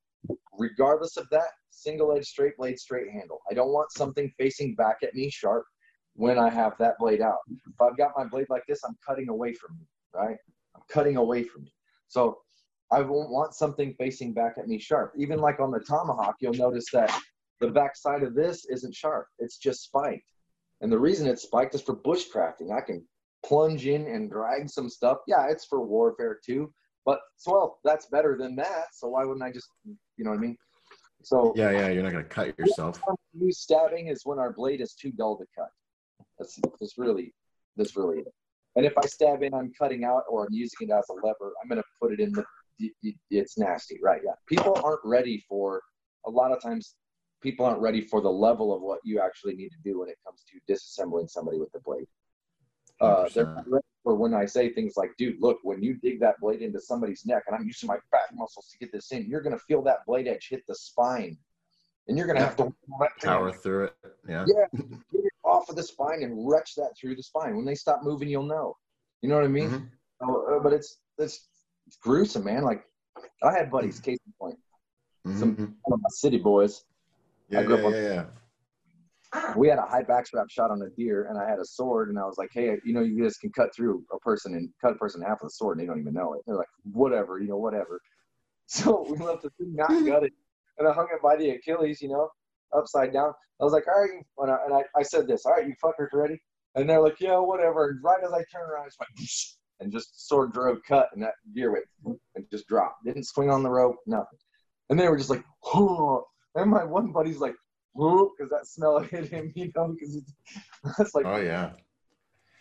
[0.58, 3.40] Regardless of that, single edge, straight blade, straight handle.
[3.50, 5.64] I don't want something facing back at me sharp
[6.14, 7.38] when I have that blade out.
[7.50, 10.36] If I've got my blade like this, I'm cutting away from me, right?
[10.74, 11.72] I'm cutting away from me.
[12.08, 12.38] So
[12.90, 15.14] I won't want something facing back at me sharp.
[15.16, 17.10] Even like on the tomahawk, you'll notice that
[17.60, 19.28] the back side of this isn't sharp.
[19.38, 20.30] It's just spiked.
[20.82, 22.70] And the reason it's spiked is for bushcrafting.
[22.76, 23.06] I can
[23.46, 25.18] plunge in and drag some stuff.
[25.26, 26.72] Yeah, it's for warfare too.
[27.04, 28.86] But well, that's better than that.
[28.92, 30.56] So why wouldn't I just, you know what I mean?
[31.22, 33.00] So yeah, yeah, you're not gonna cut yourself.
[33.38, 35.68] Use stabbing is when our blade is too dull to cut.
[36.38, 37.32] That's that's really
[37.76, 38.34] that's really it.
[38.76, 41.52] And if I stab in, I'm cutting out or I'm using it as a lever.
[41.62, 42.44] I'm gonna put it in the.
[43.30, 44.20] It's nasty, right?
[44.24, 44.32] Yeah.
[44.46, 45.82] People aren't ready for.
[46.24, 46.94] A lot of times,
[47.42, 50.16] people aren't ready for the level of what you actually need to do when it
[50.24, 52.06] comes to disassembling somebody with the blade.
[53.02, 53.64] Uh, they're
[54.02, 57.24] for when I say things like, "Dude, look, when you dig that blade into somebody's
[57.24, 60.04] neck, and I'm using my back muscles to get this in, you're gonna feel that
[60.06, 61.36] blade edge hit the spine,
[62.08, 62.46] and you're gonna Yeah.
[62.46, 62.74] have to
[63.22, 63.94] Power through it.
[64.28, 64.44] Yeah.
[64.48, 64.66] yeah,
[65.12, 67.54] get it off of the spine and retch that through the spine.
[67.56, 68.76] When they stop moving, you'll know.
[69.20, 69.70] You know what I mean?
[69.70, 69.90] Mhm.
[70.20, 71.48] Uh, but it's it's
[71.86, 72.62] it's gruesome, man.
[72.64, 72.84] Like
[73.42, 74.58] I had buddies, case in point,
[75.38, 75.74] Some- Mhm.
[75.84, 76.84] one of my city boys.
[77.48, 78.26] Yeah, grew yeah, yeah, yeah.
[79.34, 79.54] Ah.
[79.56, 82.18] We had a high backstrap shot on a deer, and I had a sword, and
[82.18, 84.92] I was like, "Hey, you know, you guys can cut through a person and cut
[84.92, 86.68] a person in half with a sword, and they don't even know it." They're like,
[86.92, 88.00] "Whatever, you know, whatever."
[88.66, 90.32] So we left the thing not gutted,
[90.78, 92.30] and I hung it by the Achilles, you know,
[92.72, 93.32] upside down.
[93.60, 95.74] I was like, "All right," and I, and I, I said this, "All right, you
[95.82, 96.40] fuckers ready?"
[96.74, 99.10] And they're like, "Yeah, whatever." And right as I turn around, I just went,
[99.80, 103.04] and just sword drove cut, and that deer went and just dropped.
[103.04, 104.38] Didn't swing on the rope, nothing.
[104.88, 106.24] And they were just like, "Oh!"
[106.54, 107.56] And my one buddy's like,
[107.94, 110.22] because that smell hit him, you know, because
[110.98, 111.72] that's like Oh yeah.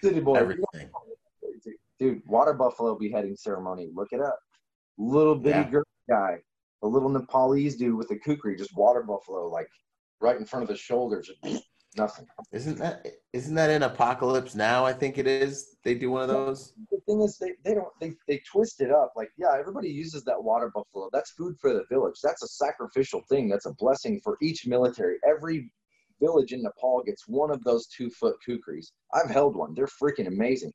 [0.03, 0.36] city boy.
[0.36, 0.89] Everything.
[1.99, 3.89] Dude, water buffalo beheading ceremony.
[3.93, 4.39] Look it up.
[4.97, 5.69] Little bitty Yeah.
[5.69, 6.39] girl guy,
[6.82, 9.67] a little Nepalese dude with a kukri, just water buffalo, like
[10.19, 11.29] right in front of the shoulders.
[11.97, 12.25] Nothing.
[12.53, 14.85] Isn't that isn't that in Apocalypse Now?
[14.85, 15.75] I think it is.
[15.83, 16.73] They do one of those.
[16.89, 19.11] The thing is, they, they don't they, they twist it up.
[19.17, 21.09] Like, yeah, everybody uses that water buffalo.
[21.11, 22.15] That's food for the village.
[22.23, 23.49] That's a sacrificial thing.
[23.49, 25.17] That's a blessing for each military.
[25.27, 25.69] Every
[26.21, 28.91] village in Nepal gets one of those two foot kukris.
[29.13, 29.73] I've held one.
[29.73, 30.71] They're freaking amazing.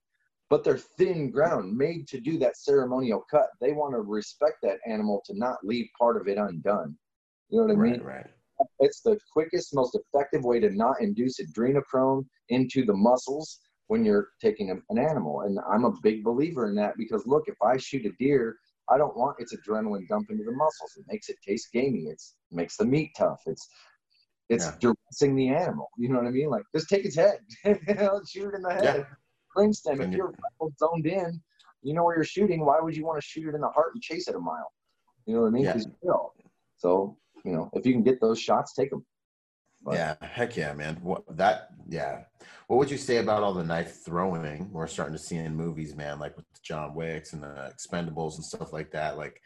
[0.51, 3.47] But they're thin ground, made to do that ceremonial cut.
[3.61, 6.97] They want to respect that animal to not leave part of it undone.
[7.49, 8.01] You know what I mean?
[8.03, 8.27] Right, right.
[8.81, 14.29] It's the quickest, most effective way to not induce adrenochrome into the muscles when you're
[14.41, 15.43] taking a- an animal.
[15.43, 18.57] And I'm a big believer in that because look, if I shoot a deer,
[18.89, 20.97] I don't want its adrenaline dump into the muscles.
[20.97, 22.07] It makes it taste gamey.
[22.09, 23.43] It's makes the meat tough.
[23.47, 23.69] It's
[24.49, 25.89] it's dressing the animal.
[25.99, 26.51] You know what I mean?
[26.51, 28.85] Like just take its head, shoot it in the head.
[28.85, 29.05] Yeah.
[29.57, 30.01] Brainstem.
[30.01, 31.43] If you- you're zoned in,
[31.83, 32.65] you know where you're shooting.
[32.65, 34.73] Why would you want to shoot it in the heart and chase it a mile?
[35.27, 35.65] You know what I mean?
[35.65, 35.73] Yeah.
[35.73, 36.35] 'Cause you will.
[36.77, 39.07] So you know, if you can get those shots, take them.
[39.83, 40.97] But- Yeah, heck yeah, man.
[41.03, 41.69] What that?
[41.89, 42.25] Yeah.
[42.67, 45.95] What would you say about all the knife throwing we're starting to see in movies,
[45.95, 46.19] man?
[46.19, 49.17] Like with John Wicks and the Expendables and stuff like that.
[49.17, 49.41] Like,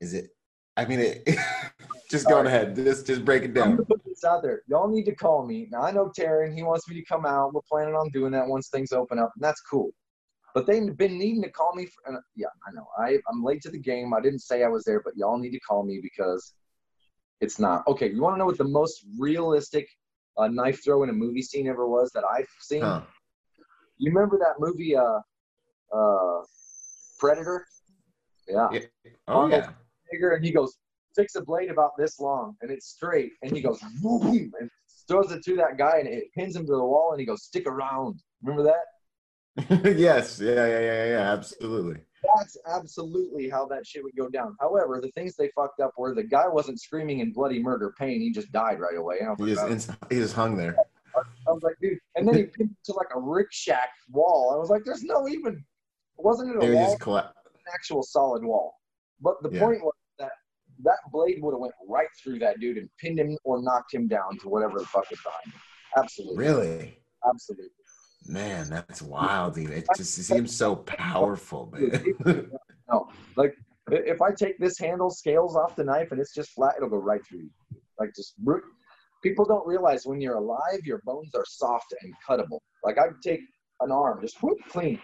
[0.00, 0.30] is it?
[0.76, 1.26] I mean, it,
[2.10, 2.76] just going ahead.
[2.76, 3.78] Just just break it down.
[3.78, 4.62] put this out there.
[4.68, 5.68] Y'all need to call me.
[5.72, 7.54] Now I know Taran, he wants me to come out.
[7.54, 9.90] We're planning on doing that once things open up, and that's cool.
[10.54, 11.86] But they've been needing to call me.
[11.86, 12.86] For, and yeah, I know.
[12.98, 14.12] I I'm late to the game.
[14.12, 16.52] I didn't say I was there, but y'all need to call me because
[17.40, 18.10] it's not okay.
[18.10, 19.88] You want to know what the most realistic
[20.36, 22.82] uh, knife throw in a movie scene ever was that I've seen?
[22.82, 23.02] Huh.
[23.98, 25.20] You remember that movie, uh,
[25.94, 26.42] uh,
[27.18, 27.66] Predator?
[28.48, 28.68] Yeah.
[28.72, 28.80] Yeah.
[29.26, 29.70] Oh yeah.
[30.10, 30.78] Bigger, and he goes,
[31.14, 34.70] fix a blade about this long, and it's straight, and he goes, boom, and
[35.06, 37.42] throws it to that guy, and it pins him to the wall, and he goes,
[37.44, 38.20] stick around.
[38.42, 39.96] Remember that?
[39.98, 40.40] yes.
[40.40, 40.66] Yeah.
[40.66, 40.80] Yeah.
[40.80, 41.04] Yeah.
[41.06, 41.32] Yeah.
[41.32, 42.00] Absolutely.
[42.36, 44.56] That's absolutely how that shit would go down.
[44.60, 48.20] However, the things they fucked up were the guy wasn't screaming in bloody murder pain;
[48.20, 49.18] he just died right away.
[49.38, 50.76] Was, He just he just hung there.
[51.16, 54.52] I was like, dude, and then he pinned it to like a rick shack wall.
[54.54, 55.64] I was like, there's no even,
[56.16, 56.96] wasn't it a Maybe wall?
[56.96, 57.22] just an
[57.72, 58.74] actual solid wall.
[59.20, 59.60] But the Yeah.
[59.64, 60.32] point was that
[60.84, 64.06] that blade would have went right through that dude and pinned him or knocked him
[64.06, 65.60] down to whatever the fuck is behind him.
[65.96, 66.36] Absolutely.
[66.44, 66.98] Really.
[67.28, 67.70] Absolutely.
[68.28, 69.70] Man, that's wild, dude.
[69.70, 72.50] It just seems so powerful, man.
[72.90, 73.08] No.
[73.36, 73.54] Like
[73.90, 76.98] if I take this handle scales off the knife and it's just flat, it'll go
[76.98, 77.50] right through you.
[77.98, 78.62] Like just root.
[79.22, 82.60] People don't realize when you're alive, your bones are soft and cuttable.
[82.84, 83.40] Like I'd take
[83.80, 85.00] an arm, just whoop, clean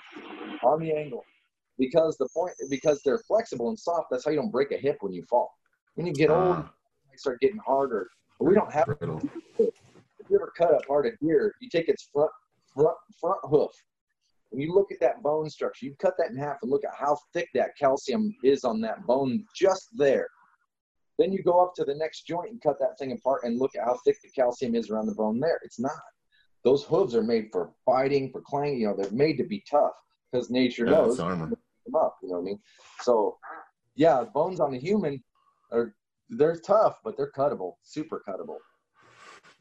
[0.63, 1.25] on the angle.
[1.79, 4.99] Because the point because they're flexible and soft, that's how you don't break a hip
[5.01, 5.51] when you fall.
[5.95, 6.71] When you get old, Ah,
[7.11, 8.09] they start getting harder.
[8.39, 9.23] But we don't have brittle.
[9.59, 9.75] if
[10.29, 12.31] you ever cut apart a deer, you take its front
[12.75, 13.71] front front hoof.
[14.51, 16.95] When you look at that bone structure, you cut that in half and look at
[16.97, 20.29] how thick that calcium is on that bone just there.
[21.19, 23.75] Then you go up to the next joint and cut that thing apart and look
[23.77, 25.59] at how thick the calcium is around the bone there.
[25.65, 25.93] It's not.
[26.65, 28.81] Those hooves are made for fighting, for clanging.
[28.81, 29.93] You know, they're made to be tough
[30.33, 31.47] because nature Yeah, knows armor.
[31.49, 32.17] them up.
[32.23, 32.59] You know what I mean?
[33.03, 33.37] So,
[33.97, 35.23] yeah, bones on a human
[35.73, 35.95] are
[36.31, 38.57] they're tough, but they're cuttable, super cuttable.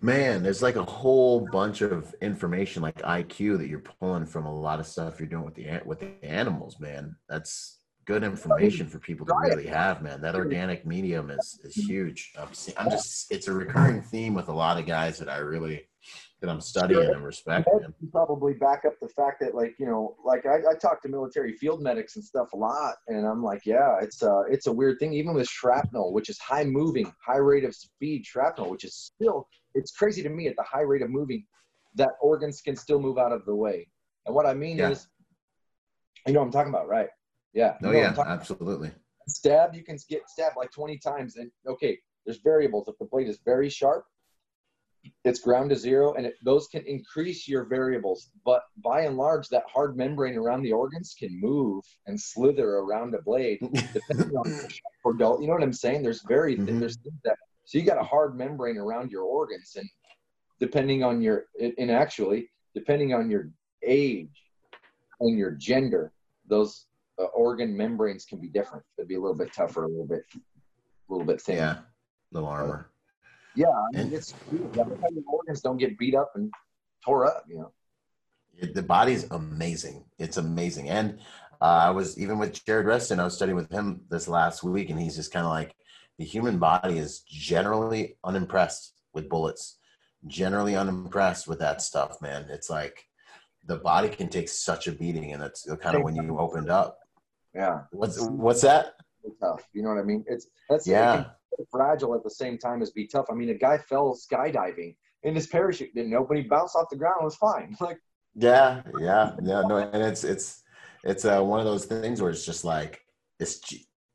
[0.04, 4.54] Man, there's like a whole bunch of information like IQ that you're pulling from a
[4.54, 7.16] lot of stuff you're doing with the with the animals, man.
[7.30, 10.20] That's good information for people to really have, man.
[10.20, 12.34] That organic medium is is huge.
[12.38, 15.88] I'm, I'm just it's a recurring theme with a lot of guys that I really
[16.42, 17.80] that I'm studying and respecting.
[18.12, 21.54] Probably back up the fact that, like, you know, like I, I talk to military
[21.54, 25.00] field medics and stuff a lot, and I'm like, yeah, it's a it's a weird
[25.00, 25.14] thing.
[25.14, 29.48] Even with shrapnel, which is high moving, high rate of speed shrapnel, which is still
[29.76, 31.46] it's crazy to me at the high rate of moving
[31.96, 33.88] that organs can still move out of the way.
[34.26, 34.90] And what I mean yeah.
[34.90, 35.08] is,
[36.26, 37.10] you know, what I'm talking about, right?
[37.54, 37.76] Yeah.
[37.84, 38.92] Oh yeah, absolutely.
[39.28, 42.88] Stab, you can get stabbed like 20 times, and okay, there's variables.
[42.88, 44.06] If the blade is very sharp,
[45.24, 49.50] it's ground to zero and it, those can increase your variables but by and large
[49.50, 53.60] that hard membrane around the organs can move and slither around a blade
[53.94, 54.60] depending on
[55.04, 56.80] or adult you know what i'm saying there's very mm-hmm.
[56.80, 59.90] there's things that so you got a hard membrane around your organs and
[60.60, 63.50] depending on your and actually depending on your
[63.86, 64.44] age
[65.20, 66.12] and your gender
[66.48, 66.86] those
[67.20, 70.24] uh, organ membranes can be different they'd be a little bit tougher a little bit
[70.36, 71.78] a little bit thinner yeah
[72.32, 72.90] little armor
[73.56, 74.88] yeah, I mean, and, it's your
[75.28, 76.52] organs don't get beat up and
[77.06, 77.46] tore up.
[77.48, 77.72] You know,
[78.74, 80.06] the body's amazing.
[80.18, 81.20] It's amazing, and
[81.62, 83.20] uh, I was even with Jared Reston.
[83.20, 85.76] I was studying with him this last week, and he's just kind of like
[86.18, 89.78] the human body is generally unimpressed with bullets.
[90.28, 92.46] Generally unimpressed with that stuff, man.
[92.50, 93.06] It's like
[93.66, 97.00] the body can take such a beating, and that's kind of when you opened up.
[97.54, 97.82] Yeah.
[97.92, 98.94] What's what's that?
[99.42, 99.68] Tough.
[99.74, 100.24] You know what I mean?
[100.28, 101.26] It's that's yeah
[101.72, 103.26] fragile at the same time as be tough.
[103.30, 106.38] I mean, a guy fell skydiving and his parachute didn't open.
[106.38, 107.76] He bounced off the ground and was fine.
[107.82, 108.00] Like,
[108.36, 109.62] yeah, yeah, yeah.
[109.62, 110.64] No, and it's it's
[111.04, 113.02] it's uh, one of those things where it's just like
[113.40, 113.62] it's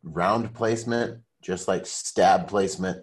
[0.02, 3.02] round placement, just like stab placement.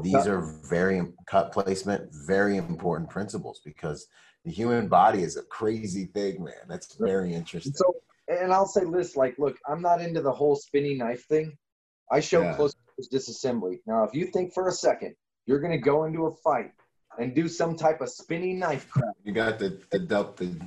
[0.00, 0.40] These are
[0.70, 4.06] very cut placement, very important principles because
[4.46, 6.64] the human body is a crazy thing, man.
[6.66, 7.74] That's very interesting.
[7.74, 11.58] So, and I'll say this: like, look, I'm not into the whole spinning knife thing.
[12.10, 12.54] I show yeah.
[12.54, 12.74] close
[13.12, 13.80] disassembly.
[13.86, 15.14] Now, if you think for a second
[15.44, 16.72] you're going to go into a fight
[17.18, 20.58] and do some type of spinning knife crap, you got the the dump the.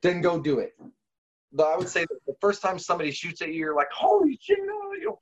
[0.00, 0.72] Then go do it.
[1.52, 4.36] But I would say that the first time somebody shoots at you, you're like, "Holy
[4.42, 5.18] shit!" No, you.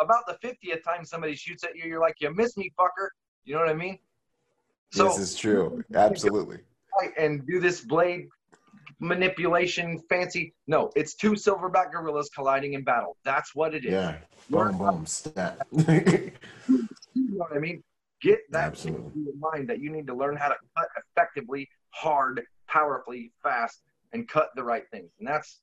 [0.00, 3.08] About the fiftieth time somebody shoots at you, you're like, "You missed me, fucker."
[3.44, 3.98] You know what I mean?
[4.92, 5.84] So, this is true.
[5.94, 6.58] Absolutely.
[7.16, 8.26] And do this blade
[8.98, 10.54] manipulation, fancy.
[10.66, 13.16] No, it's two silverback gorillas colliding in battle.
[13.24, 13.92] That's what it is.
[13.92, 14.16] Yeah.
[14.48, 15.66] Boom, boom, stat.
[15.72, 16.32] you
[17.14, 17.82] know what I mean?
[18.20, 19.12] Get that Absolutely.
[19.14, 23.80] in mind that you need to learn how to cut effectively, hard, powerfully, fast,
[24.12, 25.10] and cut the right things.
[25.18, 25.60] And that's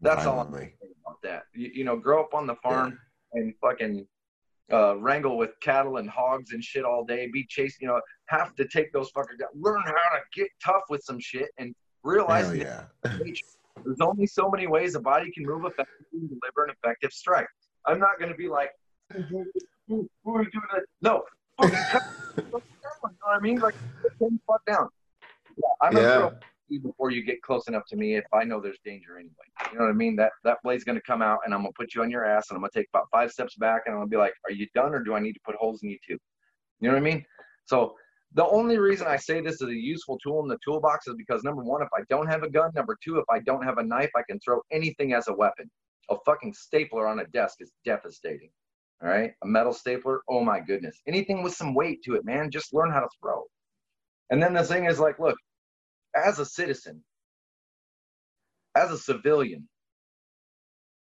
[0.00, 0.74] that's Violently.
[0.80, 1.42] all I'm about that.
[1.54, 2.96] You, you, know, grow up on the farm yeah.
[3.34, 4.06] And fucking
[4.72, 7.28] uh, wrangle with cattle and hogs and shit all day.
[7.32, 9.48] Be chased, you know, have to take those fuckers down.
[9.54, 11.74] Learn how to get tough with some shit and
[12.04, 12.84] realize yeah.
[13.02, 17.46] there's only so many ways a body can move effectively and deliver an effective strike.
[17.86, 18.70] I'm not going to be like,
[19.12, 19.44] who,
[19.88, 20.82] who, who are you doing that?
[21.02, 21.22] No.
[21.62, 21.68] you
[22.48, 22.60] know
[23.00, 23.58] what I mean?
[23.58, 23.74] Like,
[24.46, 24.88] fuck down.
[25.56, 26.02] Yeah, I'm yeah.
[26.02, 26.38] gonna
[26.72, 29.32] you before you get close enough to me if I know there's danger anyway.
[29.72, 30.16] You know what I mean?
[30.16, 32.56] That that blade's gonna come out and I'm gonna put you on your ass and
[32.56, 34.94] I'm gonna take about five steps back and I'm gonna be like, Are you done
[34.94, 36.18] or do I need to put holes in you too?
[36.80, 37.24] You know what I mean?
[37.66, 37.94] So
[38.34, 41.44] the only reason I say this is a useful tool in the toolbox is because
[41.44, 43.82] number one, if I don't have a gun, number two, if I don't have a
[43.82, 45.70] knife, I can throw anything as a weapon.
[46.10, 48.50] A fucking stapler on a desk is devastating.
[49.02, 49.32] All right.
[49.42, 51.00] A metal stapler, oh my goodness.
[51.06, 53.44] Anything with some weight to it, man, just learn how to throw.
[54.30, 55.36] And then the thing is like, look,
[56.14, 57.02] as a citizen,
[58.74, 59.68] as a civilian,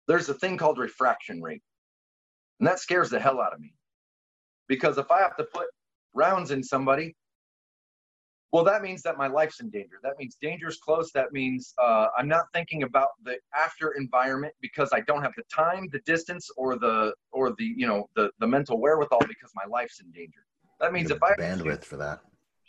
[0.08, 1.62] there's a thing called refraction rate.
[2.58, 3.74] And that scares the hell out of me.
[4.68, 5.66] Because if I have to put
[6.14, 7.16] rounds in somebody,
[8.52, 10.00] well, that means that my life's in danger.
[10.02, 11.12] That means danger's close.
[11.12, 15.44] That means uh, I'm not thinking about the after environment because I don't have the
[15.44, 19.64] time, the distance, or the or the you know the the mental wherewithal because my
[19.66, 20.40] life's in danger.
[20.80, 22.20] That means if I bandwidth for that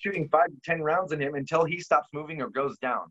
[0.02, 3.08] shooting five to ten rounds in him until he stops moving or goes down.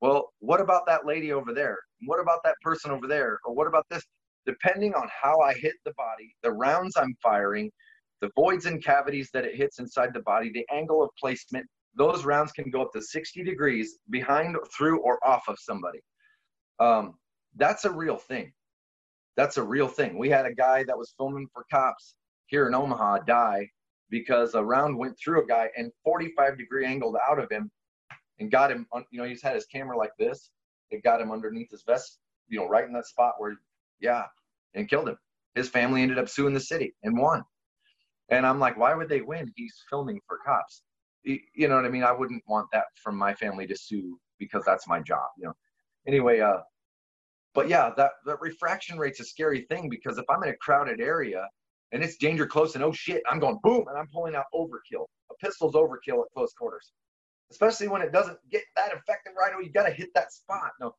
[0.00, 1.78] Well, what about that lady over there?
[2.06, 3.38] What about that person over there?
[3.44, 4.04] Or what about this?
[4.46, 7.70] Depending on how I hit the body, the rounds I'm firing,
[8.20, 12.24] the voids and cavities that it hits inside the body, the angle of placement, those
[12.24, 16.00] rounds can go up to 60 degrees behind, through, or off of somebody.
[16.80, 17.14] Um,
[17.56, 18.52] that's a real thing.
[19.36, 20.18] That's a real thing.
[20.18, 22.14] We had a guy that was filming for cops
[22.46, 23.68] here in Omaha die
[24.12, 27.70] because a round went through a guy and 45 degree angled out of him
[28.38, 30.50] and got him on, you know, he's had his camera like this
[30.92, 33.54] it got him underneath his vest, you know, right in that spot where,
[34.00, 34.24] yeah,
[34.74, 35.16] and killed him.
[35.54, 37.42] His family ended up suing the city and won.
[38.28, 39.50] And I'm like, why would they win?
[39.56, 40.82] He's filming for cops.
[41.24, 42.04] You know what I mean?
[42.04, 45.54] I wouldn't want that from my family to sue because that's my job, you know.
[46.06, 46.58] Anyway, uh,
[47.54, 51.00] but yeah, that that refraction rate's a scary thing because if I'm in a crowded
[51.00, 51.48] area
[51.92, 55.06] and it's danger close and oh shit, I'm going boom and I'm pulling out overkill.
[55.30, 56.92] A pistol's overkill at close quarters,
[57.50, 59.64] especially when it doesn't get that effective right away.
[59.64, 60.70] You got to hit that spot.
[60.80, 60.94] No,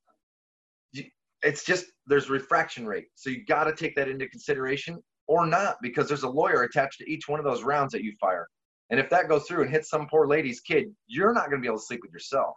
[1.42, 5.78] it's just there's refraction rate, so you got to take that into consideration or not
[5.82, 8.48] because there's a lawyer attached to each one of those rounds that you fire.
[8.90, 11.62] And if that goes through and hits some poor lady's kid, you're not going to
[11.62, 12.56] be able to sleep with yourself.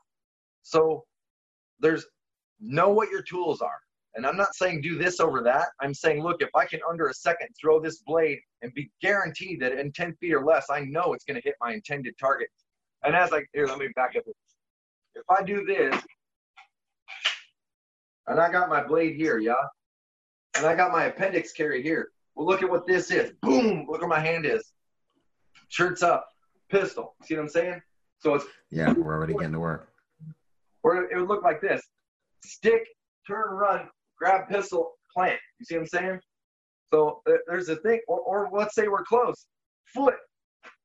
[0.62, 1.04] So
[1.80, 2.06] there's
[2.60, 3.78] know what your tools are.
[4.16, 5.68] And I'm not saying do this over that.
[5.80, 9.60] I'm saying, look, if I can under a second throw this blade and be guaranteed
[9.60, 12.48] that in 10 feet or less, I know it's going to hit my intended target.
[13.04, 14.24] And as I, here, let me back up.
[15.14, 15.94] If I do this,
[18.26, 19.54] and I got my blade here, yeah?
[20.56, 22.08] And I got my appendix carry here.
[22.34, 23.32] Well, look at what this is.
[23.42, 24.72] Boom, look where my hand is.
[25.68, 26.28] Shirts up,
[26.70, 27.14] pistol.
[27.24, 27.82] See what I'm saying?
[28.20, 28.46] So it's.
[28.70, 29.90] Yeah, we're already getting to work.
[30.82, 31.82] Or it would look like this
[32.44, 32.86] stick,
[33.26, 33.88] turn, run,
[34.18, 35.38] grab pistol, plant.
[35.58, 36.20] You see what I'm saying?
[36.92, 39.46] So there's a thing, or, or let's say we're close,
[39.92, 40.14] foot,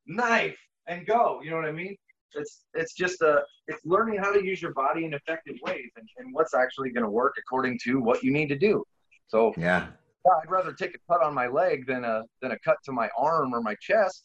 [0.08, 0.58] knife,
[0.88, 1.42] and go.
[1.44, 1.96] You know what I mean?
[2.34, 6.08] It's it's just a it's learning how to use your body in effective ways and,
[6.18, 8.84] and what's actually going to work according to what you need to do.
[9.28, 9.88] So yeah.
[10.26, 12.92] yeah, I'd rather take a cut on my leg than a than a cut to
[12.92, 14.24] my arm or my chest.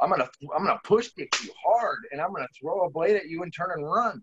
[0.00, 1.26] I'm gonna I'm gonna push you
[1.64, 4.22] hard, and I'm gonna throw a blade at you and turn and run.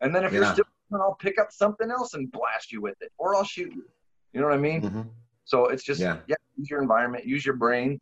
[0.00, 0.40] And then if yeah.
[0.40, 3.72] you're still I'll pick up something else and blast you with it, or I'll shoot
[3.74, 3.84] you.
[4.32, 4.82] You know what I mean?
[4.82, 5.02] Mm-hmm.
[5.44, 6.18] So it's just yeah.
[6.26, 8.00] yeah, use your environment, use your brain,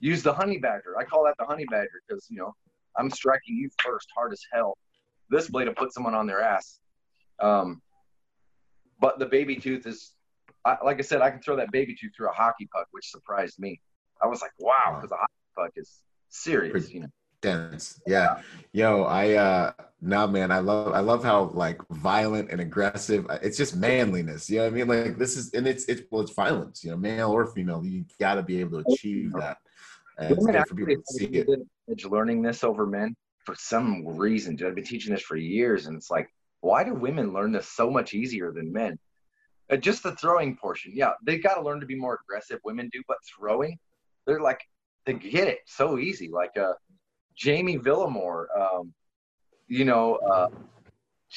[0.00, 0.98] use the honey badger.
[0.98, 2.54] I call that the honey badger because you know
[2.96, 4.76] I'm striking you first, hard as hell.
[5.30, 6.80] This blade will put someone on their ass.
[7.40, 7.80] Um,
[9.00, 10.12] but the baby tooth is,
[10.64, 13.10] I, like I said, I can throw that baby tooth through a hockey puck, which
[13.10, 13.80] surprised me.
[14.22, 17.08] I was like, wow, because a hockey puck is serious, you know
[17.44, 18.00] dense.
[18.06, 18.40] Yeah.
[18.72, 23.38] Yo, I uh nah man, I love I love how like violent and aggressive uh,
[23.42, 24.50] it's just manliness.
[24.50, 24.88] You know what I mean?
[24.88, 28.04] Like this is and it's it's well it's violence, you know, male or female, you
[28.18, 29.58] gotta be able to achieve that.
[30.18, 31.48] And it's good for people to see it.
[32.10, 33.14] Learning this over men
[33.44, 34.56] for some reason.
[34.56, 36.28] Dude, I've been teaching this for years and it's like,
[36.60, 38.98] why do women learn this so much easier than men?
[39.70, 40.92] Uh, just the throwing portion.
[40.94, 42.58] Yeah, they got to learn to be more aggressive.
[42.64, 43.78] Women do, but throwing,
[44.26, 44.60] they're like,
[45.06, 46.28] they get it so easy.
[46.28, 46.72] Like, uh,
[47.36, 48.92] Jamie Villamore, um,
[49.66, 50.48] you know, uh,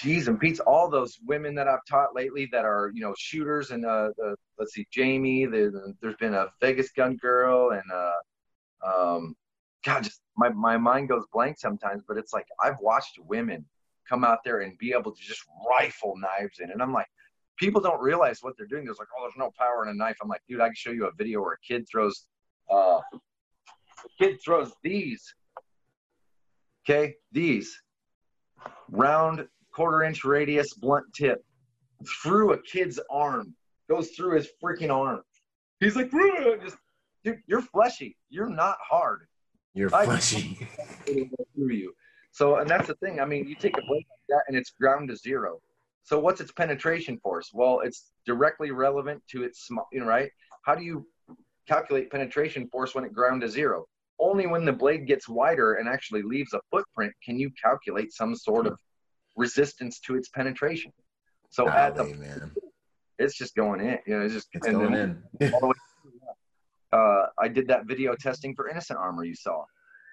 [0.03, 3.83] and Pete's all those women that I've taught lately that are, you know, shooters and
[3.83, 9.35] uh, the, let's see, Jamie, the, there's been a Vegas gun girl and, uh, um,
[9.83, 13.65] God, just my, my mind goes blank sometimes, but it's like, I've watched women
[14.07, 16.69] come out there and be able to just rifle knives in.
[16.69, 17.07] And I'm like,
[17.57, 18.85] people don't realize what they're doing.
[18.85, 20.17] There's like, oh, there's no power in a knife.
[20.21, 22.27] I'm like, dude, I can show you a video where a kid throws,
[22.71, 25.33] uh, a kid throws these
[26.89, 27.81] Okay, these
[28.89, 31.43] round quarter inch radius blunt tip
[32.23, 33.53] through a kid's arm,
[33.89, 35.21] goes through his freaking arm.
[35.81, 36.09] He's like,
[36.63, 36.77] just,
[37.25, 38.15] dude, you're fleshy.
[38.29, 39.27] You're not hard.
[39.73, 40.65] You're fleshy.
[41.05, 41.93] through you.
[42.31, 43.19] So, and that's the thing.
[43.19, 45.59] I mean, you take a blade like that and it's ground to zero.
[46.03, 47.51] So, what's its penetration force?
[47.53, 50.31] Well, it's directly relevant to its small, you know, right?
[50.63, 51.05] How do you
[51.67, 53.87] calculate penetration force when it ground to zero?
[54.19, 58.35] Only when the blade gets wider and actually leaves a footprint can you calculate some
[58.35, 58.77] sort of
[59.37, 60.91] resistance to its penetration.
[61.49, 62.51] So Golly, at the man.
[63.19, 63.99] it's just going in.
[64.05, 65.23] You know, it's just it's going in.
[66.91, 69.63] uh, I did that video testing for Innocent Armor you saw,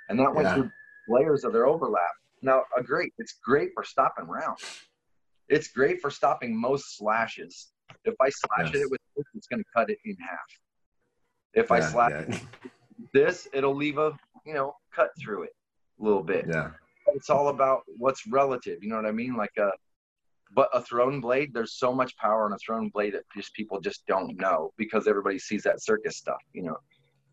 [0.08, 0.54] and that went yeah.
[0.54, 0.70] through
[1.08, 2.12] layers of their overlap.
[2.42, 3.12] Now, a great.
[3.18, 4.62] It's great for stopping rounds.
[5.48, 7.72] It's great for stopping most slashes.
[8.04, 8.82] If I slash yes.
[8.84, 10.38] it with this, it's going to cut it in half.
[11.54, 12.38] If yeah, I slash yeah.
[13.14, 14.12] This, it'll leave a,
[14.44, 15.52] you know, cut through it
[16.00, 16.46] a little bit.
[16.46, 16.72] Yeah.
[17.14, 18.82] It's all about what's relative.
[18.82, 19.36] You know what I mean?
[19.36, 19.70] Like a,
[20.54, 23.80] but a thrown blade, there's so much power on a thrown blade that just people
[23.80, 26.76] just don't know because everybody sees that circus stuff, you know.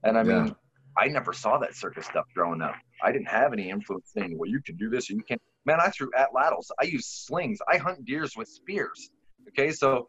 [0.03, 0.53] And I mean, yeah.
[0.97, 2.75] I never saw that circus stuff growing up.
[3.03, 5.41] I didn't have any influence saying, well, you can do this or you can't.
[5.65, 6.69] Man, I threw at atlatls.
[6.79, 7.59] I use slings.
[7.71, 9.09] I hunt deers with spears.
[9.49, 10.07] Okay, so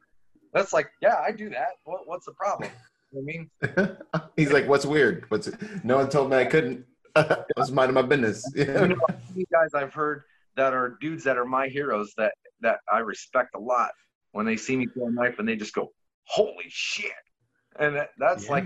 [0.53, 1.68] that's like, yeah, I do that.
[1.85, 2.70] What, what's the problem?
[3.16, 3.50] I mean,
[4.36, 5.26] he's like, "What's weird?
[5.28, 5.50] What's
[5.84, 6.84] no one told me I couldn't.
[7.16, 8.96] I was minding my business." you know,
[9.52, 10.22] guys I've heard
[10.56, 13.90] that are dudes that are my heroes that that I respect a lot.
[14.32, 15.92] When they see me throw a knife and they just go,
[16.24, 17.12] "Holy shit!"
[17.78, 18.52] and that, that's yeah.
[18.52, 18.64] like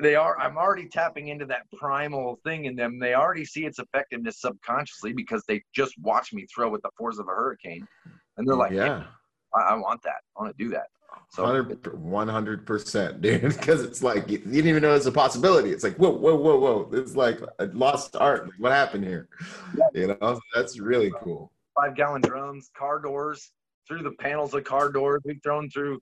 [0.00, 0.38] they are.
[0.38, 2.98] I'm already tapping into that primal thing in them.
[2.98, 7.18] They already see its effectiveness subconsciously because they just watch me throw with the force
[7.18, 7.86] of a hurricane,
[8.36, 9.04] and they're like, "Yeah."
[9.54, 10.22] I, I want that.
[10.36, 10.86] I want to do that.
[11.30, 13.42] So 100 percent, dude.
[13.42, 15.70] Because it's like you didn't even know it's a possibility.
[15.70, 16.90] It's like whoa, whoa, whoa, whoa.
[16.92, 18.44] It's like a lost art.
[18.44, 19.28] Like, what happened here?
[19.94, 21.50] You know, that's really cool.
[21.74, 23.52] Five gallon drums, car doors,
[23.88, 25.22] through the panels of car doors.
[25.24, 26.00] We've thrown through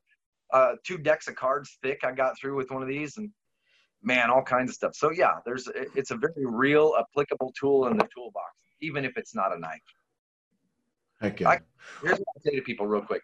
[0.53, 2.01] uh, two decks of cards thick.
[2.03, 3.31] I got through with one of these, and
[4.03, 4.95] man, all kinds of stuff.
[4.95, 8.51] So yeah, there's it's a very real, applicable tool in the toolbox,
[8.81, 9.81] even if it's not a knife.
[11.21, 11.51] Heck yeah.
[11.51, 11.59] I,
[12.03, 13.23] here's what I say to people real quick.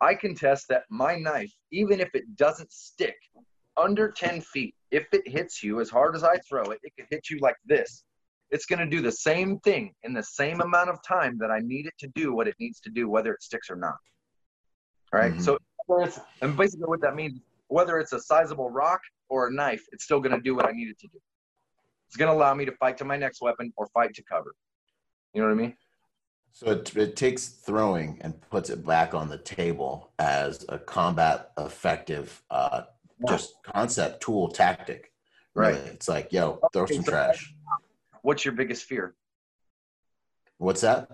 [0.00, 3.16] I can test that my knife, even if it doesn't stick
[3.76, 7.06] under 10 feet, if it hits you as hard as I throw it, it could
[7.10, 8.04] hit you like this.
[8.50, 11.60] It's going to do the same thing in the same amount of time that I
[11.60, 13.96] need it to do what it needs to do, whether it sticks or not.
[15.12, 15.32] All right?
[15.32, 15.40] mm-hmm.
[15.40, 15.58] So,
[16.40, 20.20] and basically what that means, whether it's a sizable rock or a knife, it's still
[20.20, 21.18] going to do what I need it to do.
[22.08, 24.54] It's going to allow me to fight to my next weapon or fight to cover.
[25.32, 25.76] You know what I mean?
[26.52, 31.52] So it, it takes throwing and puts it back on the table as a combat
[31.58, 32.82] effective, uh,
[33.20, 33.30] yeah.
[33.30, 35.12] just concept, tool, tactic.
[35.54, 35.74] Right.
[35.74, 35.88] Really.
[35.88, 37.54] It's like, yo, throw okay, some so trash.
[38.22, 39.14] What's your biggest fear?
[40.58, 41.08] What's that?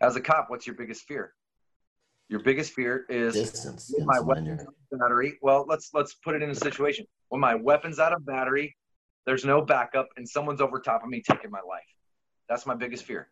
[0.00, 1.32] As a cop, what's your biggest fear?
[2.28, 3.94] Your biggest fear is distance.
[4.04, 5.38] My weapon battery.
[5.42, 7.06] Well, let's let's put it in a situation.
[7.28, 8.76] When my weapon's out of battery,
[9.26, 11.82] there's no backup, and someone's over top of me taking my life.
[12.48, 13.28] That's my biggest fear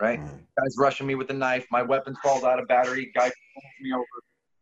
[0.00, 0.20] right?
[0.20, 0.40] Mm.
[0.58, 1.66] Guy's rushing me with a knife.
[1.70, 3.10] My weapon falls out of battery.
[3.14, 4.04] Guy pulls me over.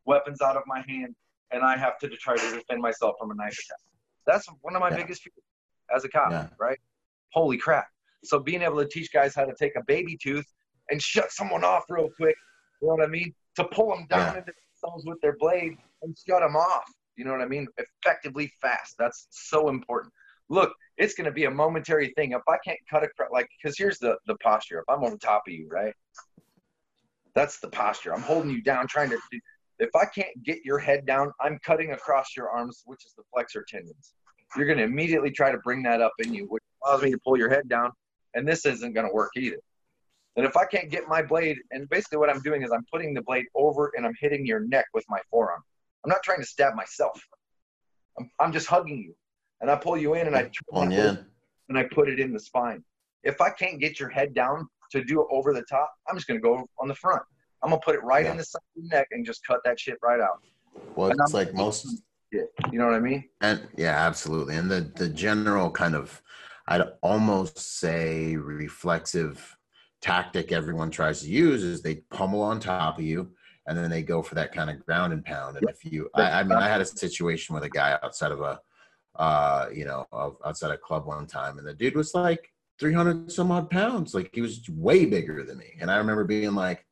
[0.05, 1.15] Weapons out of my hand,
[1.53, 3.79] and I have to try to defend myself from a knife attack.
[4.27, 4.97] That's one of my yeah.
[4.97, 5.35] biggest fears
[5.95, 6.49] as a cop, yeah.
[6.59, 6.79] right?
[7.33, 7.87] Holy crap!
[8.25, 10.47] So being able to teach guys how to take a baby tooth
[10.91, 12.37] and shut someone off real quick,
[12.81, 13.35] you know what I mean?
[13.57, 14.39] To pull them down yeah.
[14.41, 14.53] into
[14.83, 16.85] themselves with their blade and shut them off.
[17.17, 17.67] You know what I mean?
[17.79, 18.97] Effectively fast.
[18.99, 20.13] That's so important
[20.53, 22.33] look, it's going to be a momentary thing.
[22.33, 24.79] If I can't cut across, like, because here's the the posture.
[24.79, 25.95] If I'm on top of you, right?
[27.35, 28.15] That's the posture.
[28.15, 29.19] I'm holding you down, trying to.
[29.79, 33.23] If I can't get your head down, I'm cutting across your arms, which is the
[33.33, 34.13] flexor tendons.
[34.55, 37.19] You're going to immediately try to bring that up in you, which allows me to
[37.25, 37.91] pull your head down,
[38.35, 39.59] and this isn't going to work either.
[40.37, 43.15] And if I can't get my blade, and basically what I'm doing is I'm putting
[43.15, 45.63] the blade over and I'm hitting your neck with my forearm.
[46.05, 47.21] I'm not trying to stab myself.
[48.19, 49.15] I'm, I'm just hugging you
[49.63, 51.17] and I pull you in and I on you
[51.69, 52.85] and I put it in the spine.
[53.25, 56.27] If I can't get your head down to do it over the top, I'm just
[56.27, 57.23] gonna go on the front.
[57.63, 58.33] I'm gonna put it right yeah.
[58.33, 60.43] in the side of the neck and just cut that shit right out.
[60.97, 62.03] Well, and it's I'm like most.
[62.33, 63.25] It, you know what I mean?
[63.41, 64.57] And yeah, absolutely.
[64.57, 66.21] And the the general kind of,
[66.67, 69.57] I'd almost say reflexive
[70.01, 73.31] tactic everyone tries to use is they pummel on top of you
[73.69, 75.57] and then they go for that kind of ground and pound.
[75.57, 78.41] And if you, I, I mean, I had a situation with a guy outside of
[78.41, 78.59] a
[79.17, 80.07] uh, you know,
[80.45, 84.15] outside a club one time, and the dude was like 300 some odd pounds.
[84.15, 85.77] Like he was way bigger than me.
[85.81, 86.87] And I remember being like,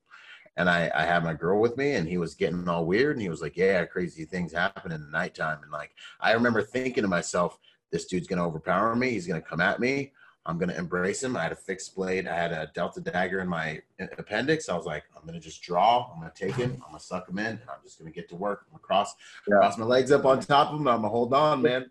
[0.56, 3.22] and I, I had my girl with me, and he was getting all weird, and
[3.22, 7.02] he was like, "Yeah, crazy things happen in the nighttime." And like, I remember thinking
[7.02, 7.58] to myself,
[7.90, 9.10] "This dude's gonna overpower me.
[9.10, 10.12] He's gonna come at me.
[10.50, 11.36] I'm gonna embrace him.
[11.36, 12.26] I had a fixed blade.
[12.26, 13.80] I had a delta dagger in my
[14.18, 14.68] appendix.
[14.68, 16.10] I was like, I'm gonna just draw.
[16.12, 16.72] I'm gonna take him.
[16.84, 17.46] I'm gonna suck him in.
[17.46, 18.64] And I'm just gonna get to work.
[18.66, 19.14] I'm gonna cross,
[19.48, 19.58] yeah.
[19.58, 20.88] cross my legs up on top of him.
[20.88, 21.86] I'm gonna hold on, man.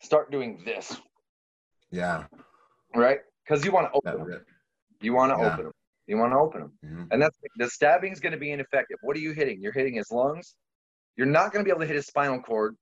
[0.00, 1.00] Start doing this.
[1.90, 2.24] Yeah.
[2.94, 3.20] Right?
[3.44, 4.44] Because you want to open them.
[5.00, 5.52] You want to yeah.
[5.52, 5.72] open them.
[6.06, 6.72] You want to open them.
[6.84, 7.04] Mm-hmm.
[7.10, 8.98] And that's the stabbing is going to be ineffective.
[9.02, 9.60] What are you hitting?
[9.60, 10.54] You're hitting his lungs.
[11.16, 12.76] You're not going to be able to hit his spinal cord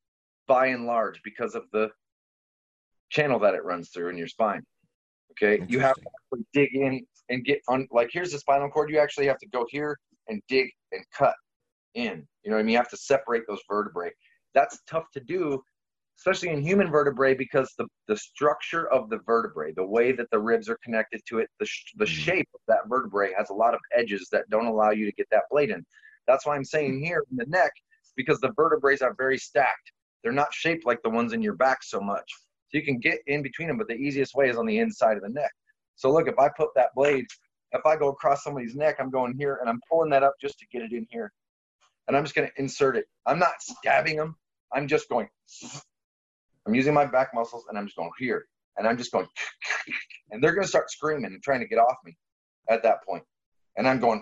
[0.46, 1.90] by and large because of the
[3.14, 4.62] channel that it runs through in your spine.
[5.32, 7.88] Okay, you have to dig in and get on.
[7.90, 8.90] Like here's the spinal cord.
[8.90, 9.98] You actually have to go here
[10.28, 11.34] and dig and cut
[11.94, 12.26] in.
[12.42, 12.72] You know what I mean?
[12.72, 14.10] You have to separate those vertebrae.
[14.54, 15.62] That's tough to do,
[16.18, 20.38] especially in human vertebrae, because the the structure of the vertebrae, the way that the
[20.38, 22.14] ribs are connected to it, the the mm-hmm.
[22.14, 25.26] shape of that vertebrae has a lot of edges that don't allow you to get
[25.30, 25.84] that blade in.
[26.26, 27.72] That's why I'm saying here in the neck,
[28.16, 29.92] because the vertebrae are very stacked.
[30.22, 32.30] They're not shaped like the ones in your back so much.
[32.74, 35.22] You can get in between them, but the easiest way is on the inside of
[35.22, 35.52] the neck.
[35.94, 37.24] So look, if I put that blade,
[37.72, 40.58] if I go across somebody's neck, I'm going here and I'm pulling that up just
[40.58, 41.32] to get it in here.
[42.08, 43.06] And I'm just going to insert it.
[43.26, 44.36] I'm not stabbing them.
[44.72, 45.28] I'm just going,
[46.66, 48.44] I'm using my back muscles and I'm just going here.
[48.76, 49.26] And I'm just going,
[50.32, 52.16] and they're going to start screaming and trying to get off me
[52.68, 53.22] at that point.
[53.76, 54.20] And I'm going,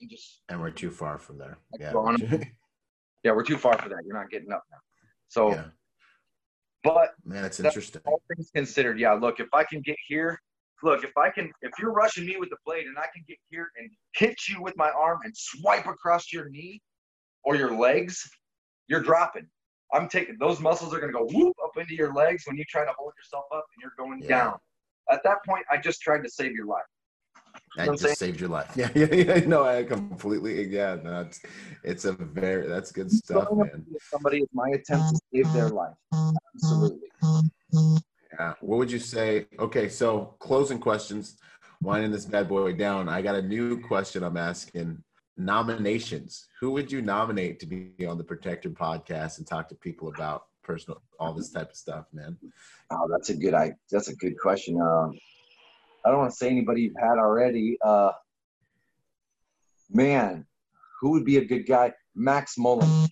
[0.00, 0.40] and just.
[0.48, 1.58] And we're too far from there.
[1.78, 1.92] Yeah.
[3.24, 3.98] yeah, we're too far for that.
[4.06, 4.78] You're not getting up now.
[5.28, 5.64] So yeah.
[6.84, 8.02] But man, it's interesting.
[8.06, 9.14] All things considered, yeah.
[9.14, 10.38] Look, if I can get here,
[10.82, 13.38] look, if I can, if you're rushing me with the blade and I can get
[13.48, 16.82] here and hit you with my arm and swipe across your knee
[17.42, 18.22] or your legs,
[18.86, 19.48] you're dropping.
[19.92, 22.64] I'm taking those muscles are going to go whoop up into your legs when you
[22.68, 24.28] try to hold yourself up and you're going yeah.
[24.28, 24.58] down.
[25.10, 26.82] At that point, I just tried to save your life.
[27.76, 28.70] That know what just saved your life.
[28.76, 29.40] Yeah, yeah, yeah.
[29.46, 30.66] No, I completely.
[30.68, 31.40] Yeah, no, it's
[31.82, 33.84] it's a very that's good stuff, man.
[33.92, 35.94] to Somebody is my attempt to save their life.
[36.54, 37.08] Absolutely.
[38.38, 38.54] Yeah.
[38.60, 39.46] What would you say?
[39.58, 41.38] Okay, so closing questions,
[41.80, 43.08] winding this bad boy down.
[43.08, 45.02] I got a new question I'm asking.
[45.36, 46.46] Nominations.
[46.60, 50.44] Who would you nominate to be on the Protector podcast and talk to people about
[50.62, 52.36] personal, all this type of stuff, man?
[52.92, 53.52] Oh, that's a good.
[53.52, 54.80] I that's a good question.
[54.80, 55.18] Um,
[56.04, 57.78] I don't want to say anybody you've had already.
[57.82, 58.12] Uh,
[59.90, 60.46] man,
[61.00, 61.92] who would be a good guy?
[62.14, 63.08] Max Mullen.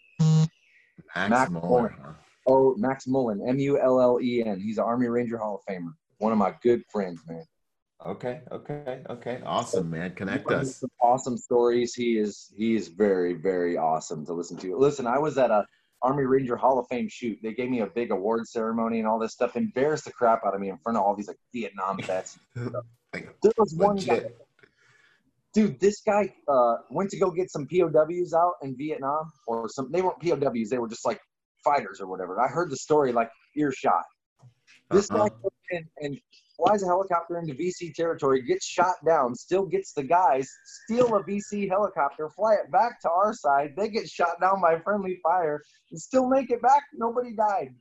[1.15, 1.51] Max, Max.
[1.51, 1.95] Muller.
[2.03, 2.13] huh?
[2.47, 3.41] Oh, Max Mullen.
[3.47, 4.61] M U L L E N.
[4.61, 5.93] He's an Army Ranger Hall of Famer.
[6.19, 7.45] One of my good friends, man.
[8.05, 9.41] Okay, okay, okay.
[9.47, 10.15] Awesome, man.
[10.15, 10.77] Connect us.
[10.79, 11.95] Some awesome stories.
[11.95, 14.77] He is he is very very awesome to listen to.
[14.77, 15.65] Listen, I was at a
[16.03, 17.39] Army Ranger Hall of Fame shoot.
[17.43, 19.57] They gave me a big award ceremony and all this stuff.
[19.57, 22.39] Embarrassed the crap out of me in front of all these like Vietnam vets.
[23.15, 24.23] Like, There was one guy,
[25.53, 25.79] dude.
[25.81, 29.93] This guy uh, went to go get some POWs out in Vietnam, or some.
[29.93, 30.71] They weren't POWs.
[30.71, 31.21] They were just like
[31.63, 32.41] fighters or whatever.
[32.41, 34.05] I heard the story like earshot.
[34.91, 35.29] This Uh-huh.
[35.29, 36.19] guy in and
[36.57, 41.23] flies a helicopter into VC territory, gets shot down, still gets the guys, steal a
[41.25, 43.75] VC helicopter, fly it back to our side.
[43.77, 46.83] They get shot down by friendly fire and still make it back.
[46.95, 47.75] Nobody died.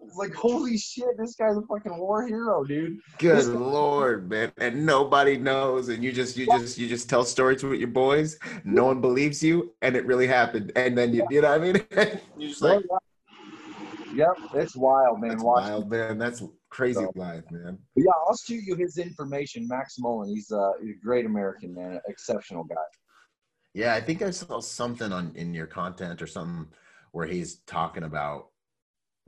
[0.00, 2.98] It's like, holy shit, this guy's a fucking war hero, dude.
[3.18, 4.52] Good This- lord, man!
[4.58, 8.38] And nobody knows, and you just, you just, you just tell stories with your boys.
[8.62, 10.70] No one believes you, and it really happened.
[10.76, 11.82] And then you, you know, what I mean,
[12.38, 12.84] you're just like,
[14.14, 15.30] Yep, it's wild, man.
[15.30, 15.62] that's Watch.
[15.64, 16.16] wild, man.
[16.16, 17.78] That's crazy So- life, man.
[17.96, 19.66] Yeah, I'll shoot you his information.
[19.68, 22.76] Max Mullen, he's, uh, he's a great American man, exceptional guy.
[23.74, 26.72] Yeah, I think I saw something on in your content or something
[27.12, 28.48] where he's talking about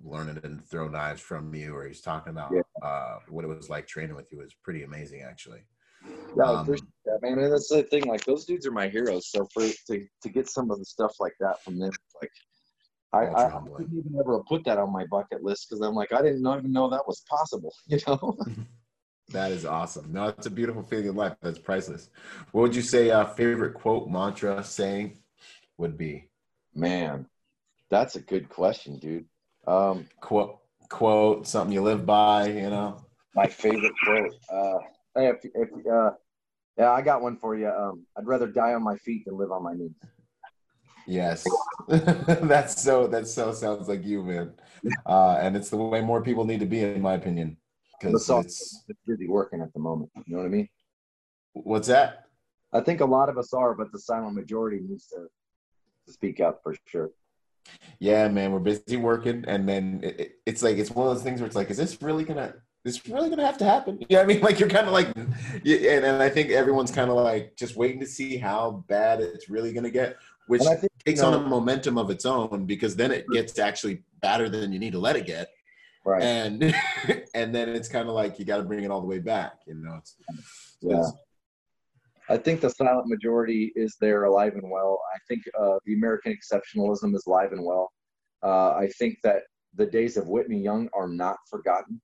[0.02, 2.62] learning to throw knives from you, or he's talking about Yeah.
[2.82, 4.40] uh, what it was like training with you.
[4.40, 5.62] It was pretty amazing, actually.
[6.36, 7.38] Yeah, I Um, appreciate that, man.
[7.38, 8.04] And that's the thing.
[8.04, 9.30] Like those dudes are my heroes.
[9.30, 12.32] So for to to get some of the stuff like that from them, like
[13.12, 16.22] I, I, couldn't even ever put that on my bucket list because I'm like I
[16.22, 17.74] didn't even know that was possible.
[17.86, 18.38] You know?
[19.32, 20.12] That is awesome.
[20.12, 21.36] No, it's a beautiful feeling in life.
[21.40, 22.10] That's priceless.
[22.50, 23.12] What would you say?
[23.12, 25.18] Uh, favorite quote, mantra, saying
[25.78, 26.28] would be
[26.74, 27.26] man,
[27.90, 29.26] that's a good question, dude.
[29.66, 30.58] Um, quote,
[30.88, 32.48] quote, something you live by.
[32.48, 33.04] You know.
[33.34, 34.34] my favorite quote.
[34.52, 34.78] Uh,
[35.16, 36.10] if, if uh,
[36.78, 37.68] yeah, I got one for you.
[37.68, 39.92] Um, I'd rather die on my feet than live on my knees.
[41.10, 41.44] Yes,
[41.88, 43.08] that's so.
[43.08, 44.52] That so sounds like you, man.
[45.04, 47.56] Uh, and it's the way more people need to be, in my opinion.
[48.00, 50.10] Because it's busy working at the moment.
[50.24, 50.68] You know what I mean?
[51.52, 52.26] what's that?
[52.72, 55.26] I think a lot of us are, but the silent majority needs to,
[56.06, 57.10] to speak up for sure.
[57.98, 61.24] Yeah, man, we're busy working, and then it, it- it's like it's one of those
[61.24, 62.54] things where it's like, is this really gonna?
[62.84, 63.98] This really gonna have to happen?
[64.08, 64.40] You know I mean?
[64.48, 65.34] Like you're kind of like, and,
[65.64, 69.72] and I think everyone's kind of like just waiting to see how bad it's really
[69.72, 70.16] gonna get,
[70.50, 73.58] which think takes you know- on a momentum of its own because then it gets
[73.58, 75.48] actually badder than you need to let it get,
[76.04, 76.22] Right.
[76.22, 76.74] and
[77.34, 79.54] and then it's kind of like you got to bring it all the way back.
[79.66, 80.16] You know, it's,
[80.82, 80.96] Yeah.
[80.98, 81.12] it's-
[82.28, 85.00] I think the silent majority is there alive and well.
[85.12, 87.90] I think uh, the American exceptionalism is alive and well.
[88.44, 89.42] Uh, I think that
[89.74, 92.00] the days of Whitney Young are not forgotten.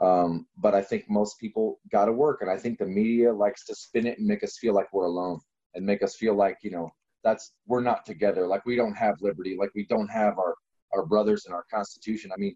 [0.00, 2.38] Um, but I think most people got to work.
[2.40, 5.06] And I think the media likes to spin it and make us feel like we're
[5.06, 5.40] alone
[5.74, 6.90] and make us feel like, you know,
[7.24, 10.54] that's we're not together, like we don't have liberty, like we don't have our,
[10.92, 12.30] our brothers and our constitution.
[12.32, 12.54] I mean,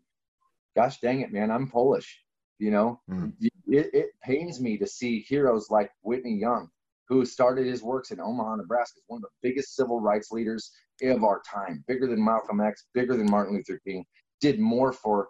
[0.76, 2.22] gosh dang it, man, I'm Polish.
[2.60, 3.32] You know, Mm.
[3.68, 6.68] it, it pains me to see heroes like Whitney Young,
[7.08, 11.22] who started his works in Omaha, Nebraska, one of the biggest civil rights leaders of
[11.22, 14.04] our time, bigger than Malcolm X, bigger than Martin Luther King,
[14.40, 15.28] did more for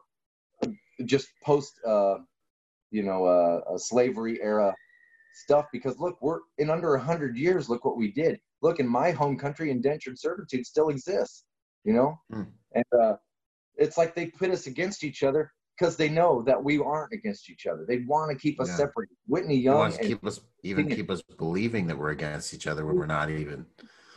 [1.04, 2.16] just post, uh,
[2.90, 4.74] you know, uh, slavery era
[5.34, 5.66] stuff.
[5.70, 7.68] Because look, we're in under a hundred years.
[7.68, 8.40] Look what we did.
[8.62, 11.44] Look, in my home country, indentured servitude still exists.
[11.84, 12.42] You know, Hmm.
[12.74, 13.14] and uh,
[13.76, 17.48] it's like they put us against each other because they know that we aren't against
[17.48, 17.84] each other.
[17.86, 18.76] They want to keep us Yeah.
[18.76, 19.08] separate.
[19.26, 22.66] Whitney Young, wants to and, keep us even keep us believing that we're against each
[22.66, 23.64] other when we're not even.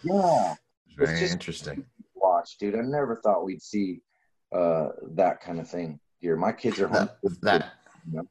[0.04, 0.56] yeah,
[0.88, 1.86] It's very just- interesting.
[2.16, 2.76] watch, dude.
[2.76, 4.02] I never thought we'd see
[4.52, 6.36] uh, that kind of thing here.
[6.36, 7.10] My kids are home.
[7.24, 7.72] That, that
[8.12, 8.22] Yeah.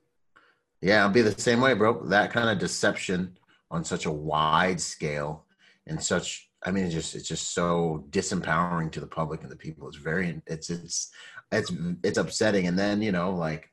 [0.83, 2.05] yeah, I'll be the same way, bro.
[2.09, 3.39] That kind of deception
[3.71, 5.47] on such a wide scale
[5.91, 6.49] and such.
[6.65, 9.89] I mean, it's just it's just so disempowering to the public and the people.
[9.89, 11.11] It's very it's it's
[11.53, 11.73] it's
[12.03, 12.67] it's upsetting.
[12.67, 13.69] And then you know, like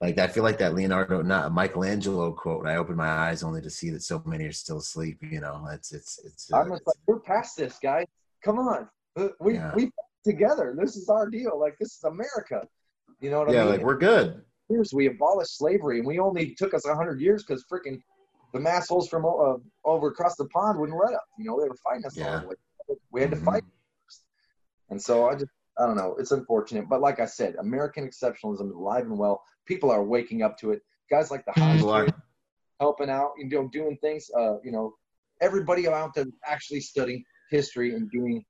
[0.00, 2.66] like I feel like that Leonardo, not Michelangelo quote.
[2.66, 5.18] I opened my eyes only to see that so many are still asleep.
[5.22, 6.52] You know, it's it's it's.
[6.52, 8.06] uh, I'm just like, we're past this, guys.
[8.44, 9.74] Come on, Uh, we Yeah.
[9.74, 9.90] we
[10.24, 10.74] together.
[10.78, 11.58] This is our deal.
[11.58, 12.66] Like this is America.
[13.20, 13.72] You know what yeah, I mean?
[13.76, 14.42] like we're good.
[14.68, 18.00] years we abolished slavery, and we only took us hundred years because freaking
[18.54, 21.24] the assholes from uh, over across the pond wouldn't let up.
[21.38, 22.26] You know, they were fighting us Yeah.
[22.36, 22.54] all the way.
[23.10, 23.44] We had to Mhm.
[23.44, 23.64] fight.
[24.90, 26.14] And so I just, I don't know.
[26.18, 29.42] It's unfortunate, but like I said, American exceptionalism is alive and well.
[29.66, 30.82] People are waking up to it.
[31.10, 32.06] Guys like the Hodge People
[32.80, 34.30] helping out, you know, doing things.
[34.36, 34.94] Uh, you know,
[35.40, 38.44] everybody out there actually studying history and doing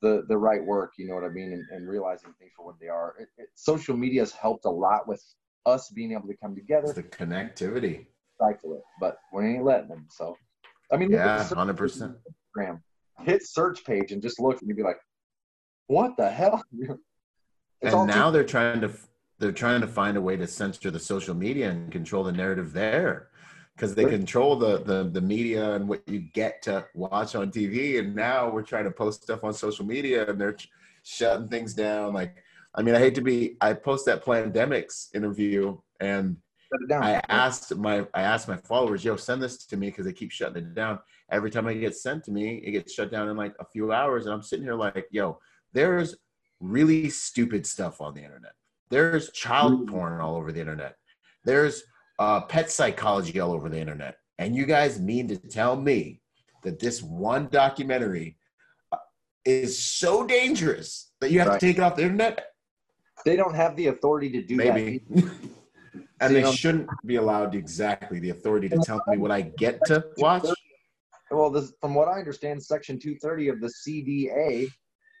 [0.00, 0.92] the the right work.
[0.98, 3.14] You know what I mean, and, and realizing things for what they are.
[3.20, 5.22] It, it, social media has helped a lot with
[5.66, 8.06] us being able to come together, It's the connectivity.
[8.36, 10.06] Stifle it, but we ain't letting them.
[10.10, 10.36] So,
[10.92, 12.16] I mean, Yeah, hundred percent.
[12.56, 12.80] Instagram.
[13.20, 14.98] Hit search page and just look, and you'd be like,
[15.86, 16.64] "What the hell?"
[17.82, 18.90] It's And too- now they're trying to
[19.38, 22.72] they're trying to find a way to censor the social media and control the narrative
[22.72, 23.28] there
[23.76, 27.98] because they control the, the the media and what you get to watch on TV.
[27.98, 30.68] And now we're trying to post stuff on social media and they're sh-
[31.02, 32.14] shutting things down.
[32.14, 32.36] Like,
[32.74, 33.56] I mean, I hate to be.
[33.60, 36.43] I post that Plandemic's interview and shut it down.
[36.90, 40.30] I asked my I asked my followers, yo, send this to me because they keep
[40.30, 40.98] shutting it down.
[41.30, 43.92] Every time it gets sent to me, it gets shut down in like a few
[43.92, 45.38] hours, and I'm sitting here like, yo,
[45.72, 46.16] there's
[46.60, 48.52] really stupid stuff on the internet.
[48.90, 50.96] There's child porn all over the internet.
[51.44, 51.82] There's
[52.18, 56.20] uh, pet psychology all over the internet, and you guys mean to tell me
[56.62, 58.36] that this one documentary
[58.92, 58.98] uh,
[59.44, 61.60] is so dangerous that you have Right.
[61.60, 62.46] to take it off the internet?
[63.24, 65.00] they don't have the authority to do that.
[66.24, 69.42] And See, they um, shouldn't be allowed exactly the authority to tell me what I
[69.42, 70.48] get to watch.
[71.30, 74.64] Well, this, from what I understand, Section 230 of the CDA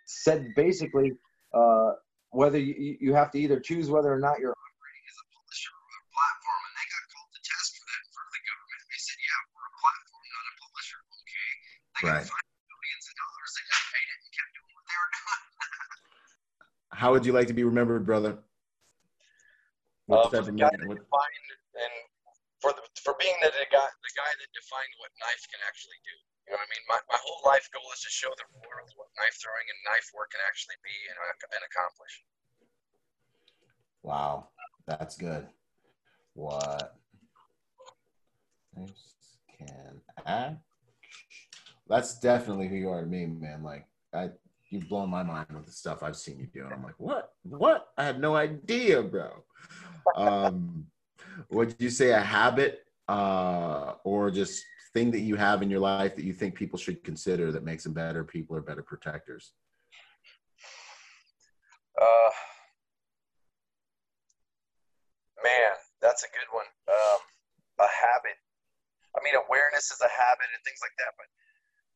[0.06, 1.12] said basically
[1.52, 1.92] uh,
[2.30, 5.26] whether you, you- you have to either choose whether or not you're operating as a
[5.36, 8.32] publisher or a platform, and they got called to task for that in front of
[8.32, 8.80] the government.
[8.88, 12.24] They said, "Yeah, we're a platform, not a publisher." Okay, they got Right.
[12.32, 13.50] fined millions of dollars.
[13.52, 15.42] They just paid it and kept doing what they were doing.
[17.00, 18.40] How would you like to be remembered, brother?
[20.06, 21.48] What for type the of guy that what- defined
[21.80, 21.94] and
[22.60, 26.00] for the for being the, the guy the guy that defined what knife can actually
[26.04, 26.16] do.
[26.44, 26.84] You know what I mean?
[26.88, 30.08] My, my whole life goal is to show the world what knife throwing and knife
[30.12, 32.14] work can actually be and, uh, and accomplish.
[34.04, 34.52] Wow,
[34.86, 35.48] that's good.
[36.34, 36.96] What
[38.76, 39.16] knives
[39.56, 40.60] can act?
[41.88, 43.62] That's definitely who you are to me, man.
[43.62, 44.30] Like I,
[44.74, 47.32] you've blown my mind with the stuff I've seen you do, and I'm like, what?
[47.42, 47.88] What?
[47.96, 49.30] I had no idea, bro.
[50.16, 50.86] Um,
[51.50, 56.14] would you say a habit, uh, or just thing that you have in your life
[56.14, 59.52] that you think people should consider that makes them better people or better protectors?
[62.00, 62.30] Uh,
[65.42, 66.66] man, that's a good one.
[66.90, 67.20] Um,
[67.80, 68.38] a habit.
[69.14, 71.14] I mean, awareness is a habit and things like that.
[71.14, 71.28] But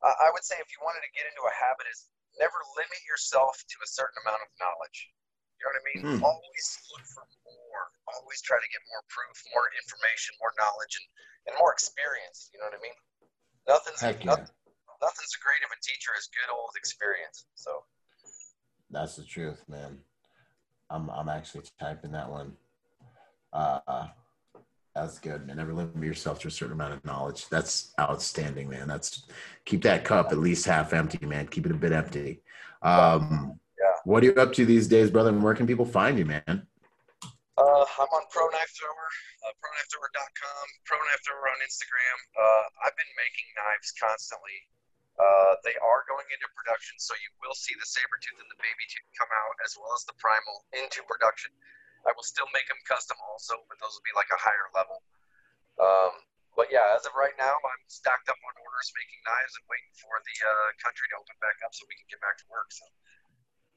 [0.06, 2.06] I I would say if you wanted to get into a habit, is
[2.38, 4.98] never limit yourself to a certain amount of knowledge.
[5.58, 6.00] You know what I mean?
[6.02, 6.22] Hmm.
[6.22, 7.84] Always look for more.
[8.14, 11.06] Always try to get more proof, more information, more knowledge, and,
[11.50, 12.50] and more experience.
[12.54, 12.98] You know what I mean?
[13.66, 14.38] Nothing's Heck yeah.
[14.38, 14.54] nothing,
[15.02, 17.50] nothing's as great of a teacher as good old experience.
[17.58, 17.84] So.
[18.90, 19.98] That's the truth, man.
[20.88, 22.56] I'm I'm actually typing that one.
[23.52, 24.08] Uh,
[25.00, 25.56] that's good, man.
[25.56, 27.48] Never limit yourself to a certain amount of knowledge.
[27.48, 28.88] That's outstanding, man.
[28.88, 29.26] That's
[29.64, 31.46] keep that cup at least half empty, man.
[31.48, 32.42] Keep it a bit empty.
[32.82, 33.94] Um, Yeah.
[34.04, 35.30] What are you up to these days, brother?
[35.30, 36.66] And where can people find you, man?
[37.58, 39.08] Uh, I'm on Pro Knife Thrower,
[39.46, 42.18] uh, ProKnifeThrower.com, Pro Knife Thrower on Instagram.
[42.38, 44.54] Uh, I've been making knives constantly.
[45.18, 48.58] Uh, they are going into production, so you will see the saber tooth and the
[48.62, 51.50] baby tooth come out, as well as the primal into production.
[52.06, 55.02] I will still make them custom also, but those will be like a higher level.
[55.78, 56.12] Um,
[56.58, 59.94] but yeah, as of right now, I'm stacked up on orders, making knives, and waiting
[59.94, 62.70] for the uh, country to open back up so we can get back to work.
[62.74, 62.84] So.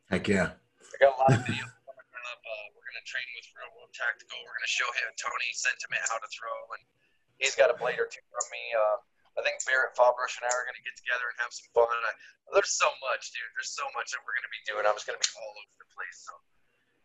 [0.10, 0.58] Heck yeah.
[0.82, 2.42] I got a lot of videos coming up.
[2.42, 4.34] Uh, we're gonna train with Real World Tactical.
[4.42, 6.82] We're gonna show him Tony Sentmanat how to throw, and
[7.38, 8.64] he's got a blade or two from me.
[8.74, 8.98] Uh,
[9.38, 11.86] I think Barrett Fabrush and I are gonna get together and have some fun.
[11.88, 12.12] I,
[12.58, 13.46] there's so much, dude.
[13.56, 14.84] There's so much that we're gonna be doing.
[14.84, 16.18] I'm just gonna be all over the place.
[16.28, 16.34] So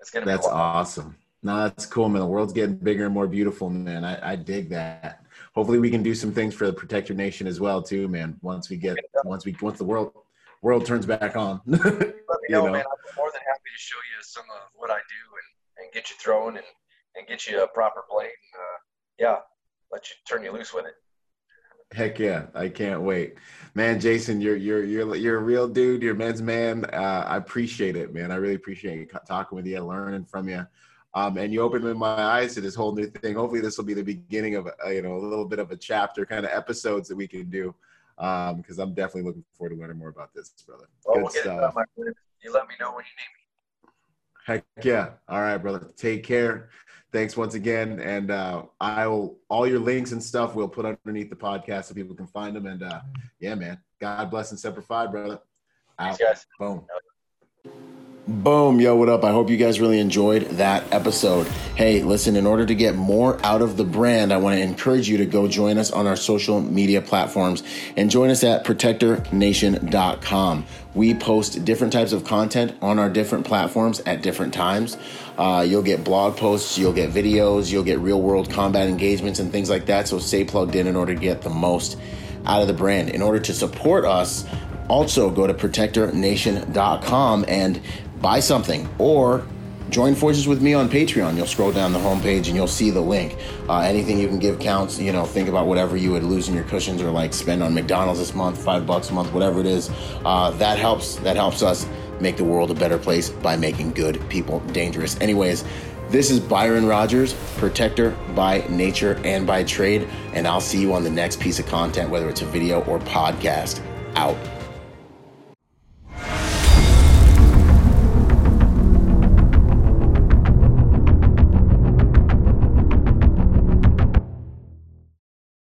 [0.01, 1.17] it's gonna That's awesome.
[1.43, 2.23] No, that's cool, man.
[2.23, 4.05] The world's getting bigger and more beautiful, man.
[4.05, 5.25] I, I dig that.
[5.55, 8.37] Hopefully, we can do some things for the Protector Nation as well, too, man.
[8.43, 10.13] Once we get, once we, once the world,
[10.63, 11.61] world turns back on.
[11.67, 12.73] Let me you know, know.
[12.73, 12.85] man.
[12.85, 15.23] I'm more than happy to show you some of what I do
[15.79, 16.67] and, and get you thrown and,
[17.17, 18.25] and get you a proper blade.
[18.25, 18.79] And, uh,
[19.19, 19.37] yeah,
[19.93, 20.95] let you turn you loose with it.
[21.93, 23.37] Heck yeah, I can't wait,
[23.75, 24.01] man.
[24.01, 26.03] Jason, you're you're you're you're a real dude.
[26.03, 26.85] You're a men's man.
[26.93, 28.33] Uh, I appreciate it, man.
[28.33, 30.67] I really appreciate talking with you, learning from you,
[31.15, 33.37] um, and you opened my eyes to this whole new thing.
[33.37, 35.77] Hopefully, this will be the beginning of a, you know a little bit of a
[35.77, 37.73] chapter, kind of episodes that we can do,
[38.17, 40.89] because I'm definitely looking forward to learning more about this, brother.
[41.05, 41.75] Well, Good stuff.
[41.75, 41.85] done.
[42.43, 43.47] You let me know when you need me.
[44.45, 45.11] Heck yeah.
[45.29, 45.89] All right, brother.
[45.97, 46.69] Take care.
[47.17, 47.99] Thanks once again.
[48.01, 51.95] And uh, I will, all your links and stuff we'll put underneath the podcast so
[51.95, 52.67] people can find them.
[52.67, 53.01] And uh,
[53.41, 53.79] yeah, man.
[53.99, 55.41] God bless and Fi, brother.
[55.99, 55.99] Out.
[55.99, 56.47] Thanks, guys.
[56.59, 56.85] Boom.
[58.29, 59.25] Boom, yo, what up?
[59.25, 61.47] I hope you guys really enjoyed that episode.
[61.77, 65.09] Hey, listen, in order to get more out of the brand, I want to encourage
[65.09, 67.63] you to go join us on our social media platforms
[67.97, 70.67] and join us at protectornation.com.
[70.95, 74.97] We post different types of content on our different platforms at different times.
[75.39, 79.53] Uh, you'll get blog posts, you'll get videos, you'll get real world combat engagements and
[79.53, 80.09] things like that.
[80.09, 81.99] So stay plugged in in order to get the most
[82.47, 83.11] out of the brand.
[83.11, 84.47] In order to support us,
[84.89, 87.81] also go to protectornation.com and
[88.21, 89.47] buy something or
[89.91, 91.37] join forces with me on Patreon.
[91.37, 93.37] You'll scroll down the homepage and you'll see the link.
[93.69, 94.99] Uh, anything you can give counts.
[94.99, 97.75] You know, think about whatever you would lose in your cushions or like spend on
[97.75, 99.91] McDonald's this month, five bucks a month, whatever it is.
[100.25, 101.17] Uh, that helps.
[101.17, 101.87] That helps us
[102.21, 105.19] make the world a better place by making good people dangerous.
[105.21, 105.65] Anyways.
[106.09, 111.03] This is Byron Rogers, protector by nature and by trade, and I'll see you on
[111.03, 113.83] the next piece of content, whether it's a video or podcast.
[114.15, 114.37] Out.